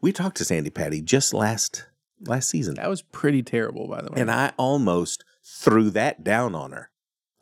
We 0.00 0.12
talked 0.12 0.36
to 0.38 0.44
Sandi 0.44 0.70
Patty 0.70 1.02
just 1.02 1.34
last 1.34 1.86
last 2.20 2.48
season. 2.48 2.74
That 2.74 2.88
was 2.88 3.02
pretty 3.02 3.42
terrible, 3.42 3.88
by 3.88 4.02
the 4.02 4.12
way. 4.12 4.20
And 4.20 4.30
I 4.30 4.52
almost 4.56 5.24
threw 5.44 5.90
that 5.90 6.24
down 6.24 6.54
on 6.54 6.72
her. 6.72 6.90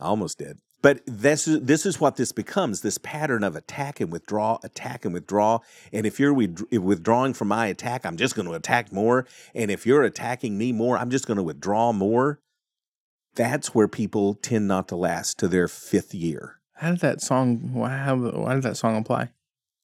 I 0.01 0.07
almost 0.07 0.39
did. 0.39 0.59
But 0.87 1.01
this 1.05 1.49
is, 1.49 1.63
this 1.63 1.85
is 1.85 2.01
what 2.01 2.15
this 2.15 2.31
becomes 2.31 2.83
this 2.83 2.97
pattern 2.97 3.43
of 3.43 3.57
attack 3.57 4.01
and 4.01 4.13
withdraw, 4.13 4.61
attack 4.63 5.05
and 5.05 5.13
withdraw. 5.13 5.59
And 5.93 6.07
if 6.07 6.21
you're 6.21 6.33
withdrawing 6.33 7.35
from 7.35 7.49
my 7.49 7.67
attack, 7.67 8.07
I'm 8.07 8.17
just 8.17 8.37
going 8.37 8.47
to 8.47 8.55
attack 8.55 8.93
more. 8.93 9.27
And 9.53 9.69
if 9.69 9.85
you're 9.85 10.05
attacking 10.05 10.57
me 10.57 10.71
more, 10.71 10.97
I'm 10.97 11.11
just 11.11 11.27
going 11.27 11.39
to 11.39 11.43
withdraw 11.43 11.93
more. 11.93 12.39
That's 13.35 13.75
where 13.75 13.89
people 13.89 14.35
tend 14.35 14.69
not 14.69 14.87
to 14.87 14.95
last 14.95 15.41
to 15.41 15.49
their 15.49 15.67
fifth 15.67 16.15
year. 16.15 16.61
How 16.75 16.93
did 16.93 17.01
that 17.01 17.21
song? 17.21 17.73
Why, 17.73 18.13
why 18.13 18.55
did 18.55 18.63
that 18.63 18.77
song 18.77 18.97
apply? 18.97 19.31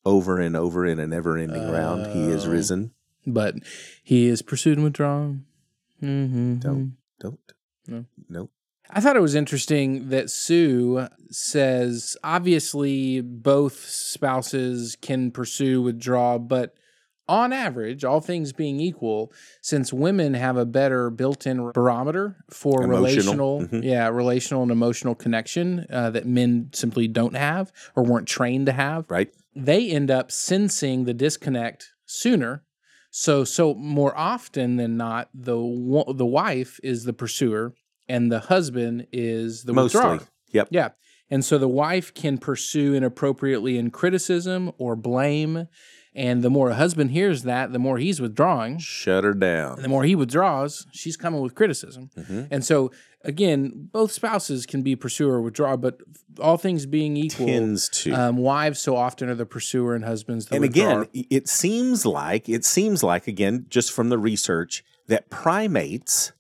Over 0.05 0.39
and 0.39 0.55
over 0.55 0.87
in 0.87 1.01
a 1.01 1.07
never-ending 1.09 1.65
uh, 1.65 1.73
round, 1.73 2.15
he 2.15 2.27
is 2.27 2.47
oh. 2.47 2.51
risen. 2.53 2.93
But 3.27 3.57
he 4.05 4.29
is 4.29 4.41
pursued 4.41 4.79
and 4.79 4.85
withdrawn. 4.85 5.47
Mm-hmm. 6.01 6.61
Don't, 6.61 6.97
don't, 7.19 7.41
no, 7.89 8.05
nope. 8.29 8.53
I 8.95 9.01
thought 9.01 9.17
it 9.17 9.23
was 9.23 9.35
interesting 9.35 10.11
that 10.11 10.31
Sue 10.31 11.09
says 11.31 12.17
obviously 12.23 13.23
both 13.23 13.89
spouses 13.89 14.97
can 15.01 15.31
pursue 15.31 15.81
withdraw, 15.81 16.37
but 16.37 16.75
on 17.27 17.53
average, 17.53 18.05
all 18.05 18.21
things 18.21 18.53
being 18.53 18.81
equal, 18.81 19.33
since 19.63 19.93
women 19.93 20.35
have 20.35 20.59
a 20.59 20.67
better 20.67 21.09
built-in 21.09 21.71
barometer 21.73 22.37
for 22.51 22.83
emotional. 22.83 23.01
relational, 23.01 23.61
mm-hmm. 23.63 23.83
yeah, 23.83 24.09
relational 24.09 24.63
and 24.63 24.71
emotional 24.71 25.15
connection 25.15 25.87
uh, 25.91 26.11
that 26.11 26.27
men 26.27 26.69
simply 26.75 27.09
don't 27.09 27.35
have 27.35 27.73
or 27.97 28.05
weren't 28.05 28.29
trained 28.29 28.67
to 28.67 28.73
have, 28.73 29.07
right? 29.09 29.33
They 29.55 29.91
end 29.91 30.11
up 30.11 30.31
sensing 30.31 31.05
the 31.05 31.15
disconnect 31.15 31.93
sooner. 32.05 32.65
So, 33.11 33.45
so 33.45 33.75
more 33.75 34.17
often 34.17 34.77
than 34.77 34.97
not, 34.97 35.29
the 35.33 35.55
the 36.15 36.27
wife 36.27 36.81
is 36.83 37.05
the 37.05 37.13
pursuer 37.13 37.75
and 38.09 38.31
the 38.31 38.41
husband 38.41 39.07
is 39.13 39.65
the 39.65 39.73
Mostly. 39.73 40.01
withdrawer. 40.01 40.29
Yep. 40.53 40.69
Yeah. 40.71 40.89
And 41.31 41.45
so 41.45 41.57
the 41.57 41.69
wife 41.69 42.13
can 42.13 42.37
pursue 42.39 42.93
inappropriately 42.95 43.79
in 43.79 43.91
criticism 43.91 44.73
or 44.77 44.97
blame. 44.97 45.69
And 46.15 46.43
the 46.43 46.51
more 46.51 46.69
a 46.69 46.75
husband 46.75 47.13
hears 47.13 47.45
that, 47.45 47.73
the 47.73 47.79
more 47.79 47.97
he's 47.97 48.21
withdrawing. 48.21 48.77
Shut 48.79 49.25
her 49.25 49.33
down. 49.33 49.77
And 49.77 49.85
the 49.85 49.89
more 49.89 50.05
he 50.05 50.15
withdraws, 50.15 50.87
she's 50.93 51.17
coming 51.17 51.41
with 51.41 51.55
criticism. 51.55 52.11
Mm-hmm. 52.19 52.43
And 52.51 52.63
so, 52.63 52.91
again, 53.25 53.89
both 53.91 54.13
spouses 54.13 54.67
can 54.67 54.83
be 54.83 54.95
pursuer 54.95 55.37
or 55.37 55.41
withdraw, 55.41 55.75
but 55.79 56.03
all 56.39 56.59
things 56.59 56.85
being 56.85 57.17
equal, 57.17 57.47
tends 57.47 57.89
to. 57.89 58.13
Um, 58.13 58.37
wives 58.37 58.79
so 58.79 58.95
often 58.95 59.31
are 59.31 59.35
the 59.35 59.47
pursuer 59.47 59.95
and 59.95 60.05
husbands 60.05 60.47
the 60.47 60.57
And 60.57 60.63
withdrawer. 60.63 61.03
again, 61.05 61.25
it 61.31 61.49
seems 61.49 62.05
like 62.05 62.47
it 62.47 62.67
seems 62.67 63.03
like 63.03 63.27
again, 63.27 63.65
just 63.71 63.91
from 63.91 64.11
the 64.11 64.19
research, 64.19 64.85
that 65.09 65.31
primates 65.31 66.33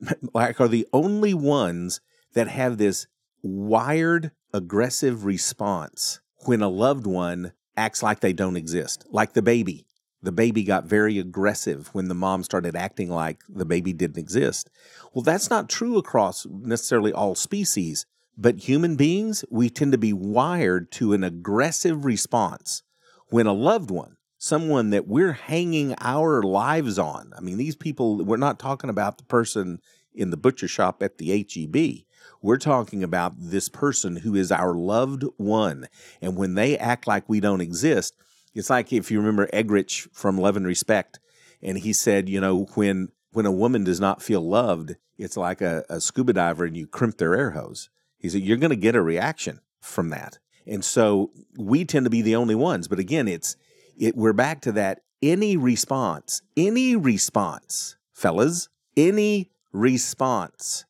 like 0.34 0.60
are 0.60 0.68
the 0.68 0.86
only 0.92 1.34
ones 1.34 2.00
that 2.34 2.48
have 2.48 2.78
this 2.78 3.06
wired 3.42 4.32
aggressive 4.52 5.24
response 5.24 6.20
when 6.44 6.62
a 6.62 6.68
loved 6.68 7.06
one 7.06 7.52
acts 7.76 8.02
like 8.02 8.20
they 8.20 8.32
don't 8.32 8.56
exist, 8.56 9.04
like 9.10 9.32
the 9.32 9.42
baby. 9.42 9.86
The 10.22 10.32
baby 10.32 10.64
got 10.64 10.84
very 10.84 11.18
aggressive 11.18 11.88
when 11.94 12.08
the 12.08 12.14
mom 12.14 12.42
started 12.42 12.76
acting 12.76 13.08
like 13.08 13.40
the 13.48 13.64
baby 13.64 13.94
didn't 13.94 14.18
exist. 14.18 14.68
Well, 15.14 15.22
that's 15.22 15.48
not 15.48 15.70
true 15.70 15.96
across 15.96 16.46
necessarily 16.50 17.12
all 17.12 17.34
species, 17.34 18.04
but 18.36 18.68
human 18.68 18.96
beings, 18.96 19.44
we 19.50 19.70
tend 19.70 19.92
to 19.92 19.98
be 19.98 20.12
wired 20.12 20.92
to 20.92 21.14
an 21.14 21.24
aggressive 21.24 22.04
response 22.04 22.82
when 23.28 23.46
a 23.46 23.52
loved 23.52 23.90
one 23.90 24.16
someone 24.42 24.88
that 24.88 25.06
we're 25.06 25.34
hanging 25.34 25.94
our 26.00 26.42
lives 26.42 26.98
on. 26.98 27.30
I 27.36 27.42
mean, 27.42 27.58
these 27.58 27.76
people, 27.76 28.24
we're 28.24 28.38
not 28.38 28.58
talking 28.58 28.88
about 28.88 29.18
the 29.18 29.24
person 29.24 29.82
in 30.14 30.30
the 30.30 30.36
butcher 30.38 30.66
shop 30.66 31.02
at 31.02 31.18
the 31.18 31.46
HEB. 31.46 32.06
We're 32.40 32.56
talking 32.56 33.04
about 33.04 33.34
this 33.36 33.68
person 33.68 34.16
who 34.16 34.34
is 34.34 34.50
our 34.50 34.74
loved 34.74 35.24
one. 35.36 35.88
And 36.22 36.36
when 36.36 36.54
they 36.54 36.78
act 36.78 37.06
like 37.06 37.28
we 37.28 37.38
don't 37.38 37.60
exist, 37.60 38.16
it's 38.54 38.70
like 38.70 38.94
if 38.94 39.10
you 39.10 39.18
remember 39.18 39.46
Egrich 39.48 40.08
from 40.14 40.38
Love 40.38 40.56
and 40.56 40.66
Respect, 40.66 41.20
and 41.62 41.76
he 41.76 41.92
said, 41.92 42.26
you 42.30 42.40
know, 42.40 42.64
when 42.74 43.08
when 43.32 43.44
a 43.44 43.52
woman 43.52 43.84
does 43.84 44.00
not 44.00 44.22
feel 44.22 44.40
loved, 44.40 44.96
it's 45.18 45.36
like 45.36 45.60
a, 45.60 45.84
a 45.90 46.00
scuba 46.00 46.32
diver 46.32 46.64
and 46.64 46.78
you 46.78 46.86
crimp 46.86 47.18
their 47.18 47.34
air 47.36 47.50
hose. 47.50 47.90
He 48.16 48.30
said, 48.30 48.40
you're 48.40 48.56
going 48.56 48.70
to 48.70 48.76
get 48.76 48.96
a 48.96 49.02
reaction 49.02 49.60
from 49.80 50.08
that. 50.08 50.38
And 50.66 50.84
so 50.84 51.30
we 51.58 51.84
tend 51.84 52.06
to 52.06 52.10
be 52.10 52.22
the 52.22 52.36
only 52.36 52.54
ones. 52.54 52.88
But 52.88 52.98
again, 52.98 53.28
it's 53.28 53.54
it, 54.00 54.16
we're 54.16 54.32
back 54.32 54.62
to 54.62 54.72
that 54.72 55.02
any 55.22 55.56
response, 55.56 56.42
any 56.56 56.96
response, 56.96 57.96
fellas, 58.14 58.68
any 58.96 59.50
response 59.72 60.86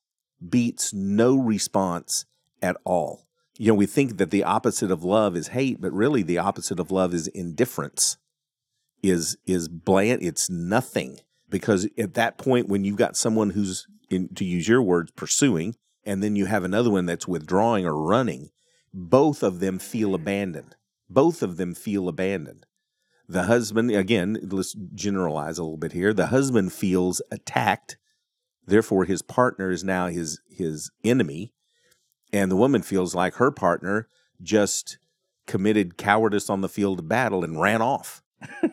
beats 0.49 0.95
no 0.95 1.37
response 1.37 2.25
at 2.63 2.77
all. 2.85 3.27
You 3.59 3.69
know, 3.69 3.75
we 3.75 3.87
think 3.87 4.17
that 4.17 4.31
the 4.31 4.45
opposite 4.45 4.91
of 4.91 5.05
love 5.05 5.37
is 5.37 5.49
hate, 5.49 5.81
but 5.81 5.93
really 5.93 6.23
the 6.23 6.39
opposite 6.39 6.81
of 6.81 6.91
love 6.91 7.13
is 7.13 7.27
indifference. 7.29 8.17
Is 9.03 9.37
is 9.47 9.69
bland, 9.69 10.23
it's 10.23 10.49
nothing. 10.49 11.19
Because 11.49 11.89
at 11.99 12.15
that 12.15 12.39
point 12.39 12.69
when 12.69 12.85
you've 12.85 12.97
got 12.97 13.17
someone 13.17 13.51
who's 13.51 13.87
in, 14.09 14.29
to 14.35 14.45
use 14.45 14.69
your 14.69 14.83
words 14.83 15.11
pursuing 15.11 15.75
and 16.05 16.23
then 16.23 16.37
you 16.37 16.47
have 16.47 16.65
another 16.65 16.91
one 16.91 17.07
that's 17.07 17.27
withdrawing 17.27 17.85
or 17.85 17.97
running, 17.97 18.51
both 18.95 19.43
of 19.43 19.61
them 19.61 19.79
feel 19.79 20.15
abandoned. 20.15 20.77
Both 21.09 21.43
of 21.43 21.57
them 21.57 21.75
feel 21.75 22.09
abandoned. 22.09 22.67
The 23.31 23.45
husband, 23.45 23.93
again, 23.93 24.39
let's 24.51 24.75
generalize 24.93 25.57
a 25.57 25.63
little 25.63 25.77
bit 25.77 25.93
here. 25.93 26.13
The 26.13 26.27
husband 26.27 26.73
feels 26.73 27.23
attacked, 27.31 27.97
therefore 28.67 29.05
his 29.05 29.23
partner 29.23 29.71
is 29.71 29.85
now 29.85 30.09
his 30.09 30.41
his 30.51 30.91
enemy, 31.05 31.53
and 32.33 32.51
the 32.51 32.57
woman 32.57 32.83
feels 32.83 33.15
like 33.15 33.35
her 33.35 33.53
partner 33.53 34.09
just 34.43 34.99
committed 35.47 35.97
cowardice 35.97 36.51
on 36.51 36.61
the 36.61 36.69
field 36.69 36.99
of 36.99 37.09
battle 37.09 37.45
and 37.45 37.61
ran 37.61 37.81
off. 37.81 38.21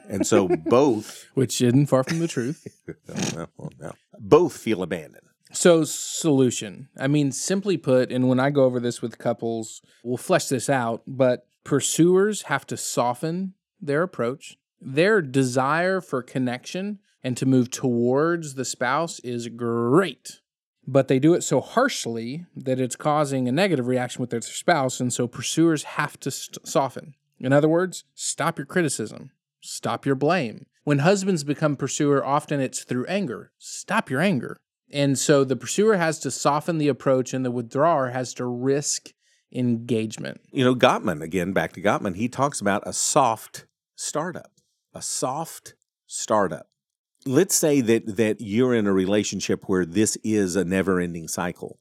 And 0.09 0.25
so 0.25 0.47
both, 0.65 1.27
which 1.35 1.61
isn't 1.61 1.85
far 1.85 2.03
from 2.03 2.17
the 2.17 2.27
truth. 2.27 2.65
no, 3.07 3.47
no, 3.59 3.69
no, 3.79 3.91
both 4.19 4.57
feel 4.57 4.81
abandoned. 4.81 5.27
So, 5.51 5.83
solution. 5.83 6.89
I 6.97 7.07
mean, 7.07 7.31
simply 7.31 7.77
put, 7.77 8.11
and 8.11 8.27
when 8.27 8.39
I 8.39 8.49
go 8.49 8.63
over 8.63 8.79
this 8.79 9.03
with 9.03 9.19
couples, 9.19 9.83
we'll 10.03 10.17
flesh 10.17 10.47
this 10.47 10.67
out, 10.67 11.03
but 11.05 11.45
pursuers 11.63 12.43
have 12.43 12.65
to 12.67 12.75
soften 12.75 13.53
their 13.81 14.03
approach. 14.03 14.57
Their 14.79 15.21
desire 15.21 16.01
for 16.01 16.21
connection 16.21 16.99
and 17.23 17.35
to 17.37 17.45
move 17.45 17.71
towards 17.71 18.53
the 18.53 18.65
spouse 18.65 19.19
is 19.19 19.47
great, 19.49 20.41
but 20.85 21.07
they 21.07 21.19
do 21.19 21.33
it 21.33 21.43
so 21.43 21.61
harshly 21.61 22.45
that 22.55 22.79
it's 22.79 22.95
causing 22.95 23.47
a 23.47 23.51
negative 23.51 23.87
reaction 23.87 24.21
with 24.21 24.29
their 24.29 24.41
spouse. 24.41 24.99
And 24.99 25.11
so 25.11 25.27
pursuers 25.27 25.83
have 25.83 26.19
to 26.21 26.31
st- 26.31 26.67
soften. 26.67 27.15
In 27.39 27.53
other 27.53 27.67
words, 27.67 28.03
stop 28.13 28.57
your 28.57 28.65
criticism, 28.65 29.31
stop 29.61 30.05
your 30.05 30.15
blame. 30.15 30.67
When 30.83 30.99
husbands 30.99 31.43
become 31.43 31.75
pursuer, 31.75 32.25
often 32.25 32.61
it's 32.61 32.83
through 32.83 33.07
anger. 33.07 33.51
Stop 33.57 34.09
your 34.09 34.21
anger. 34.21 34.57
And 34.89 35.19
so 35.19 35.43
the 35.43 35.57
pursuer 35.57 35.97
has 35.97 36.17
to 36.19 36.31
soften 36.31 36.77
the 36.77 36.87
approach, 36.87 37.33
and 37.33 37.43
the 37.43 37.51
withdrawer 37.51 38.11
has 38.11 38.33
to 38.35 38.45
risk 38.45 39.11
engagement. 39.51 40.41
You 40.51 40.63
know, 40.63 40.75
Gottman, 40.75 41.21
again, 41.21 41.53
back 41.53 41.73
to 41.73 41.81
Gottman, 41.81 42.15
he 42.15 42.27
talks 42.27 42.61
about 42.61 42.83
a 42.85 42.93
soft 42.93 43.65
startup, 43.95 44.51
a 44.93 45.01
soft 45.01 45.75
startup. 46.05 46.69
Let's 47.25 47.55
say 47.55 47.81
that 47.81 48.17
that 48.17 48.39
you're 48.39 48.73
in 48.73 48.87
a 48.87 48.93
relationship 48.93 49.63
where 49.67 49.85
this 49.85 50.17
is 50.23 50.55
a 50.55 50.63
never-ending 50.63 51.27
cycle 51.27 51.79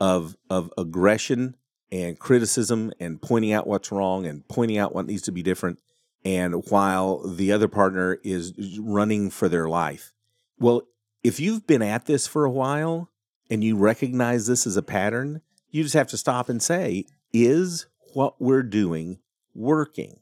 of 0.00 0.36
of 0.48 0.72
aggression 0.78 1.56
and 1.92 2.18
criticism 2.18 2.92
and 2.98 3.20
pointing 3.20 3.52
out 3.52 3.66
what's 3.66 3.92
wrong 3.92 4.26
and 4.26 4.46
pointing 4.48 4.78
out 4.78 4.94
what 4.94 5.06
needs 5.06 5.22
to 5.22 5.32
be 5.32 5.42
different 5.42 5.78
and 6.24 6.64
while 6.70 7.26
the 7.26 7.52
other 7.52 7.68
partner 7.68 8.18
is 8.22 8.78
running 8.78 9.30
for 9.30 9.48
their 9.48 9.68
life. 9.68 10.12
Well, 10.58 10.82
if 11.22 11.40
you've 11.40 11.66
been 11.66 11.82
at 11.82 12.06
this 12.06 12.26
for 12.26 12.44
a 12.44 12.50
while 12.50 13.10
and 13.50 13.64
you 13.64 13.76
recognize 13.76 14.46
this 14.46 14.66
as 14.66 14.76
a 14.76 14.82
pattern, 14.82 15.40
you 15.70 15.82
just 15.82 15.94
have 15.94 16.08
to 16.08 16.16
stop 16.16 16.48
and 16.48 16.62
say, 16.62 17.06
is 17.32 17.86
what 18.12 18.40
we're 18.40 18.62
doing 18.62 19.18
working? 19.54 20.20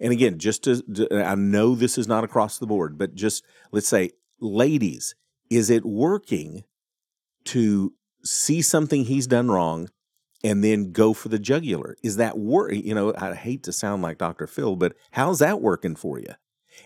And 0.00 0.12
again, 0.12 0.38
just 0.38 0.64
to, 0.64 1.08
I 1.12 1.34
know 1.34 1.74
this 1.74 1.98
is 1.98 2.08
not 2.08 2.24
across 2.24 2.58
the 2.58 2.66
board, 2.66 2.96
but 2.98 3.14
just 3.14 3.44
let's 3.70 3.88
say, 3.88 4.10
ladies, 4.40 5.14
is 5.50 5.68
it 5.68 5.84
working 5.84 6.64
to 7.44 7.92
see 8.24 8.62
something 8.62 9.04
he's 9.04 9.26
done 9.26 9.50
wrong 9.50 9.90
and 10.42 10.64
then 10.64 10.92
go 10.92 11.12
for 11.12 11.28
the 11.28 11.38
jugular? 11.38 11.96
Is 12.02 12.16
that 12.16 12.38
work? 12.38 12.72
You 12.72 12.94
know, 12.94 13.12
I 13.16 13.34
hate 13.34 13.62
to 13.64 13.72
sound 13.72 14.02
like 14.02 14.18
Dr. 14.18 14.46
Phil, 14.46 14.76
but 14.76 14.94
how's 15.12 15.40
that 15.40 15.60
working 15.60 15.96
for 15.96 16.18
you? 16.18 16.34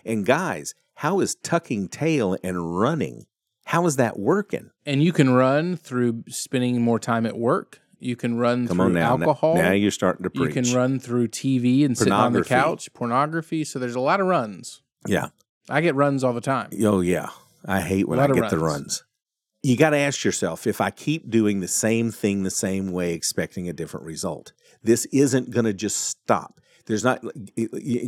And 0.03 0.25
guys, 0.25 0.75
how 0.95 1.19
is 1.19 1.35
tucking 1.35 1.89
tail 1.89 2.37
and 2.43 2.77
running? 2.77 3.25
How 3.65 3.85
is 3.85 3.95
that 3.97 4.17
working? 4.19 4.71
And 4.85 5.03
you 5.03 5.11
can 5.11 5.31
run 5.31 5.75
through 5.75 6.23
spending 6.29 6.81
more 6.81 6.99
time 6.99 7.25
at 7.25 7.37
work. 7.37 7.81
You 7.99 8.15
can 8.15 8.37
run 8.37 8.67
Come 8.67 8.77
through 8.77 8.85
on 8.87 8.93
now. 8.93 9.09
alcohol. 9.11 9.55
Now 9.55 9.71
you're 9.71 9.91
starting 9.91 10.23
to 10.23 10.29
preach. 10.29 10.55
you 10.55 10.63
can 10.63 10.73
run 10.73 10.99
through 10.99 11.29
TV 11.29 11.83
and 11.85 11.97
sitting 11.97 12.13
on 12.13 12.33
the 12.33 12.43
couch, 12.43 12.93
pornography. 12.93 13.63
So 13.63 13.79
there's 13.79 13.95
a 13.95 13.99
lot 13.99 14.19
of 14.19 14.27
runs. 14.27 14.81
Yeah. 15.07 15.29
I 15.69 15.81
get 15.81 15.95
runs 15.95 16.23
all 16.23 16.33
the 16.33 16.41
time. 16.41 16.69
Oh 16.83 17.01
yeah. 17.01 17.29
I 17.65 17.81
hate 17.81 18.07
when 18.07 18.19
I 18.19 18.27
get 18.27 18.43
of 18.45 18.49
the 18.51 18.59
runs. 18.59 18.79
runs. 18.81 19.03
You 19.63 19.75
got 19.75 19.89
to 19.91 19.97
ask 19.97 20.23
yourself 20.23 20.67
if 20.67 20.79
I 20.79 20.91
keep 20.91 21.31
doing 21.31 21.59
the 21.59 21.67
same 21.67 22.11
thing 22.11 22.43
the 22.43 22.51
same 22.51 22.91
way, 22.91 23.13
expecting 23.13 23.67
a 23.67 23.73
different 23.73 24.05
result, 24.05 24.53
this 24.83 25.05
isn't 25.05 25.49
going 25.49 25.65
to 25.65 25.73
just 25.73 25.97
stop. 26.01 26.59
There's 26.85 27.03
not, 27.03 27.23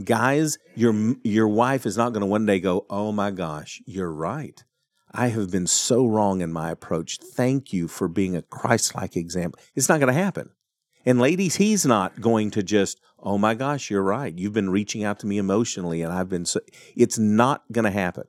guys, 0.03 0.59
your 0.75 1.15
your 1.23 1.47
wife 1.47 1.87
is 1.87 1.97
not 1.97 2.13
going 2.13 2.21
to 2.21 2.27
one 2.27 2.45
day 2.45 2.59
go, 2.59 2.85
"Oh 2.91 3.11
my 3.11 3.31
gosh, 3.31 3.81
you're 3.87 4.11
right. 4.11 4.63
I 5.11 5.27
have 5.29 5.51
been 5.51 5.67
so 5.67 6.05
wrong 6.05 6.41
in 6.41 6.51
my 6.51 6.69
approach. 6.71 7.17
Thank 7.17 7.73
you 7.73 7.87
for 7.87 8.07
being 8.07 8.35
a 8.35 8.41
Christ-like 8.41 9.15
example." 9.15 9.59
It's 9.75 9.89
not 9.89 9.99
going 9.99 10.13
to 10.13 10.19
happen. 10.19 10.49
And 11.05 11.19
ladies, 11.19 11.55
he's 11.55 11.85
not 11.85 12.19
going 12.19 12.51
to 12.51 12.63
just, 12.63 12.99
"Oh 13.19 13.37
my 13.37 13.55
gosh, 13.55 13.89
you're 13.89 14.03
right. 14.03 14.37
You've 14.37 14.53
been 14.53 14.69
reaching 14.69 15.03
out 15.03 15.19
to 15.19 15.27
me 15.27 15.37
emotionally, 15.37 16.01
and 16.01 16.11
I've 16.11 16.29
been." 16.29 16.45
So, 16.45 16.59
it's 16.95 17.17
not 17.17 17.63
going 17.71 17.85
to 17.85 17.91
happen. 17.91 18.25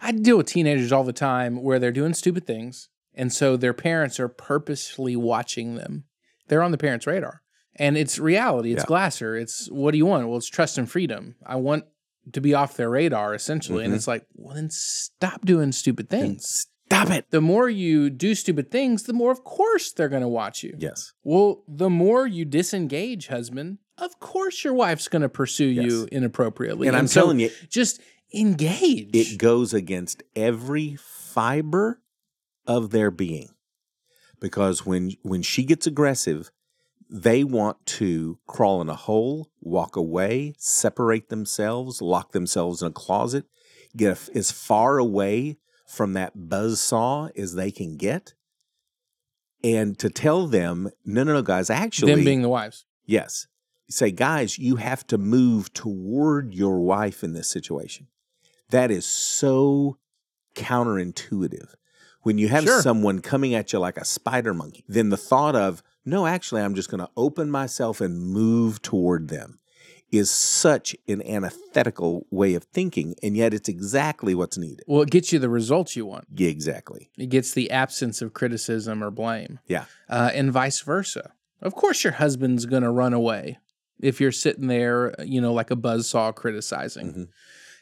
I 0.00 0.12
deal 0.12 0.38
with 0.38 0.46
teenagers 0.46 0.92
all 0.92 1.04
the 1.04 1.12
time 1.12 1.62
where 1.62 1.78
they're 1.78 1.92
doing 1.92 2.14
stupid 2.14 2.46
things. 2.46 2.88
And 3.14 3.32
so 3.32 3.56
their 3.56 3.74
parents 3.74 4.20
are 4.20 4.28
purposefully 4.28 5.16
watching 5.16 5.74
them. 5.74 6.04
They're 6.46 6.62
on 6.62 6.70
the 6.70 6.78
parents' 6.78 7.06
radar. 7.06 7.42
And 7.74 7.96
it's 7.96 8.18
reality. 8.18 8.72
It's 8.72 8.82
Yeah. 8.82 8.86
Glasser. 8.86 9.36
It's 9.36 9.68
what 9.70 9.90
do 9.90 9.98
you 9.98 10.06
want? 10.06 10.28
Well, 10.28 10.38
it's 10.38 10.48
trust 10.48 10.78
and 10.78 10.90
freedom. 10.90 11.34
I 11.44 11.56
want 11.56 11.84
to 12.32 12.40
be 12.40 12.54
off 12.54 12.76
their 12.76 12.90
radar, 12.90 13.34
essentially. 13.34 13.84
And 13.84 13.92
Mhm. 13.92 13.96
it's 13.96 14.08
like, 14.08 14.26
well, 14.34 14.54
then 14.54 14.70
stop 14.70 15.44
doing 15.44 15.72
stupid 15.72 16.08
things. 16.10 16.66
Stop 16.86 17.10
it. 17.10 17.26
The 17.30 17.40
more 17.40 17.68
you 17.68 18.08
do 18.10 18.34
stupid 18.34 18.70
things, 18.70 19.02
the 19.02 19.12
more, 19.12 19.30
of 19.30 19.44
course, 19.44 19.92
they're 19.92 20.08
going 20.08 20.22
to 20.22 20.28
watch 20.28 20.62
you. 20.62 20.74
Yes. 20.78 21.12
Well, 21.22 21.62
the 21.68 21.90
more 21.90 22.26
you 22.26 22.44
disengage, 22.44 23.26
husband, 23.28 23.78
of 23.98 24.18
course 24.20 24.64
your 24.64 24.74
wife's 24.74 25.08
going 25.08 25.22
to 25.22 25.28
pursue 25.28 25.66
you 25.66 26.00
Yes. 26.02 26.08
inappropriately. 26.12 26.88
And 26.88 26.96
I'm 26.96 27.06
so 27.08 27.20
telling 27.22 27.40
you, 27.40 27.50
just 27.68 28.00
engage. 28.32 29.10
it 29.14 29.38
goes 29.38 29.74
against 29.74 30.22
every 30.36 30.96
fiber 30.96 32.00
of 32.66 32.90
their 32.90 33.10
being 33.10 33.48
because 34.40 34.84
when 34.86 35.12
when 35.22 35.42
she 35.42 35.64
gets 35.64 35.86
aggressive 35.86 36.50
they 37.10 37.42
want 37.44 37.84
to 37.86 38.38
crawl 38.46 38.80
in 38.80 38.88
a 38.88 38.94
hole 38.94 39.50
walk 39.60 39.96
away 39.96 40.54
separate 40.58 41.28
themselves 41.28 42.02
lock 42.02 42.32
themselves 42.32 42.82
in 42.82 42.88
a 42.88 42.92
closet 42.92 43.44
get 43.96 44.28
as 44.34 44.50
far 44.50 44.98
away 44.98 45.56
from 45.86 46.12
that 46.12 46.48
buzz 46.48 46.80
saw 46.80 47.28
as 47.36 47.54
they 47.54 47.70
can 47.70 47.96
get 47.96 48.34
and 49.64 49.98
to 49.98 50.08
tell 50.10 50.46
them 50.46 50.90
no 51.04 51.24
no 51.24 51.32
no 51.32 51.42
guys 51.42 51.70
actually 51.70 52.14
them 52.14 52.24
being 52.24 52.42
the 52.42 52.48
wives. 52.48 52.84
Yes. 53.06 53.46
Say, 53.90 54.10
guys, 54.10 54.58
you 54.58 54.76
have 54.76 55.06
to 55.06 55.16
move 55.16 55.72
toward 55.72 56.54
your 56.54 56.78
wife 56.80 57.24
in 57.24 57.32
this 57.32 57.48
situation. 57.48 58.06
That 58.68 58.90
is 58.90 59.06
so 59.06 59.96
counterintuitive. 60.54 61.68
When 62.22 62.36
you 62.36 62.48
have 62.48 62.64
Sure. 62.64 62.82
someone 62.82 63.20
coming 63.20 63.54
at 63.54 63.72
you 63.72 63.78
like 63.78 63.96
a 63.96 64.04
spider 64.04 64.52
monkey, 64.52 64.84
then 64.86 65.08
the 65.08 65.16
thought 65.16 65.56
of, 65.56 65.82
no, 66.08 66.26
actually, 66.26 66.62
I'm 66.62 66.74
just 66.74 66.90
going 66.90 67.00
to 67.04 67.10
open 67.16 67.50
myself 67.50 68.00
and 68.00 68.20
move 68.20 68.82
toward 68.82 69.28
them 69.28 69.58
is 70.10 70.30
such 70.30 70.96
an 71.06 71.20
antithetical 71.22 72.26
way 72.30 72.54
of 72.54 72.64
thinking. 72.64 73.14
And 73.22 73.36
yet 73.36 73.52
it's 73.52 73.68
exactly 73.68 74.34
what's 74.34 74.56
needed. 74.56 74.82
Well, 74.86 75.02
it 75.02 75.10
gets 75.10 75.32
you 75.34 75.38
the 75.38 75.50
results 75.50 75.96
you 75.96 76.06
want. 76.06 76.26
Yeah, 76.34 76.48
exactly. 76.48 77.10
It 77.18 77.26
gets 77.28 77.52
the 77.52 77.70
absence 77.70 78.22
of 78.22 78.32
criticism 78.32 79.04
or 79.04 79.10
blame, 79.10 79.58
Yeah. 79.66 79.84
uh, 80.08 80.30
and 80.32 80.50
vice 80.50 80.80
versa. 80.80 81.32
Of 81.60 81.74
course, 81.74 82.04
your 82.04 82.14
husband's 82.14 82.64
going 82.64 82.84
to 82.84 82.90
run 82.90 83.12
away 83.12 83.58
if 84.00 84.18
you're 84.20 84.32
sitting 84.32 84.68
there, 84.68 85.14
you 85.22 85.40
know, 85.42 85.52
like 85.52 85.70
a 85.70 85.76
buzzsaw 85.76 86.34
criticizing. 86.34 87.12
Mhm. 87.12 87.28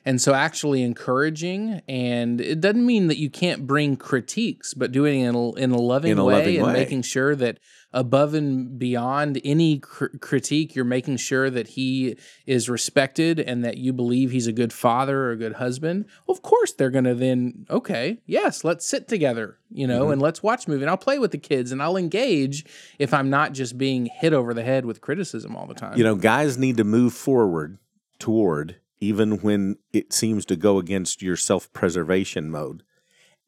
And 0.07 0.21
so, 0.21 0.33
actually 0.35 0.83
encouraging, 0.83 1.83
and 1.89 2.41
it 2.41 2.61
doesn't 2.61 2.87
mean 2.87 3.09
that 3.09 3.19
you 3.19 3.29
can't 3.29 3.67
bring 3.67 3.97
critiques, 3.97 4.73
but 4.73 4.93
doing 4.93 5.21
it 5.21 5.29
in 5.29 5.35
a, 5.35 5.53
in 5.55 5.71
a 5.73 5.77
loving 5.79 6.13
In 6.13 6.19
a 6.19 6.25
way 6.25 6.35
loving 6.35 6.57
and 6.59 6.67
way. 6.69 6.73
making 6.73 7.03
sure 7.03 7.35
that 7.35 7.59
above 7.93 8.33
and 8.35 8.79
beyond 8.79 9.41
any 9.45 9.79
cr- 9.81 10.17
critique, 10.21 10.75
you're 10.77 10.85
making 10.85 11.17
sure 11.17 11.51
that 11.51 11.67
he 11.69 12.17
is 12.47 12.69
respected 12.69 13.41
and 13.41 13.65
that 13.65 13.79
you 13.79 13.93
believe 13.93 14.31
he's 14.31 14.47
a 14.47 14.53
good 14.53 14.73
father 14.73 15.25
or 15.25 15.31
a 15.33 15.37
good 15.37 15.55
husband. 15.55 16.05
Well, 16.27 16.37
of 16.37 16.43
course, 16.43 16.73
they're 16.73 16.91
going 16.91 17.05
to 17.05 17.15
then, 17.15 17.67
okay, 17.69 18.19
yes, 18.27 18.63
let's 18.65 18.87
sit 18.87 19.09
together, 19.09 19.59
you 19.71 19.87
know, 19.89 20.03
Mm-hmm. 20.05 20.13
and 20.13 20.23
let's 20.23 20.41
watch 20.43 20.67
a 20.67 20.71
movie. 20.71 20.83
And 20.83 20.91
I'll 20.91 20.97
play 20.97 21.19
with 21.19 21.33
the 21.33 21.39
kids 21.39 21.73
and 21.73 21.83
I'll 21.83 21.97
engage 21.97 22.65
if 23.01 23.13
I'm 23.13 23.29
not 23.31 23.55
just 23.55 23.77
being 23.77 24.07
hit 24.07 24.33
over 24.33 24.55
the 24.55 24.63
head 24.63 24.85
with 24.85 25.01
criticism 25.01 25.57
all 25.57 25.67
the 25.67 25.75
time. 25.75 25.97
You 25.99 26.05
know, 26.05 26.15
guys 26.15 26.59
need 26.59 26.77
to 26.77 26.85
move 26.85 27.13
forward 27.13 27.79
toward 28.21 28.77
even 29.01 29.39
when 29.39 29.77
it 29.93 30.13
seems 30.13 30.45
to 30.47 30.57
go 30.57 30.79
against 30.79 31.23
your 31.23 31.37
self 31.37 31.73
preservation 31.73 32.51
mode. 32.51 32.83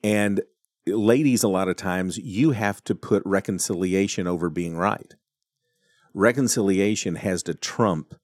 And 0.02 0.42
ladies, 0.86 1.42
a 1.42 1.48
lot 1.48 1.68
of 1.68 1.76
times, 1.76 2.18
you 2.18 2.52
have 2.52 2.82
to 2.84 2.94
put 2.94 3.22
reconciliation 3.26 4.26
over 4.26 4.48
being 4.50 4.76
right. 4.76 5.14
Reconciliation 6.14 7.16
has 7.16 7.42
to 7.44 7.54
trump 7.54 8.14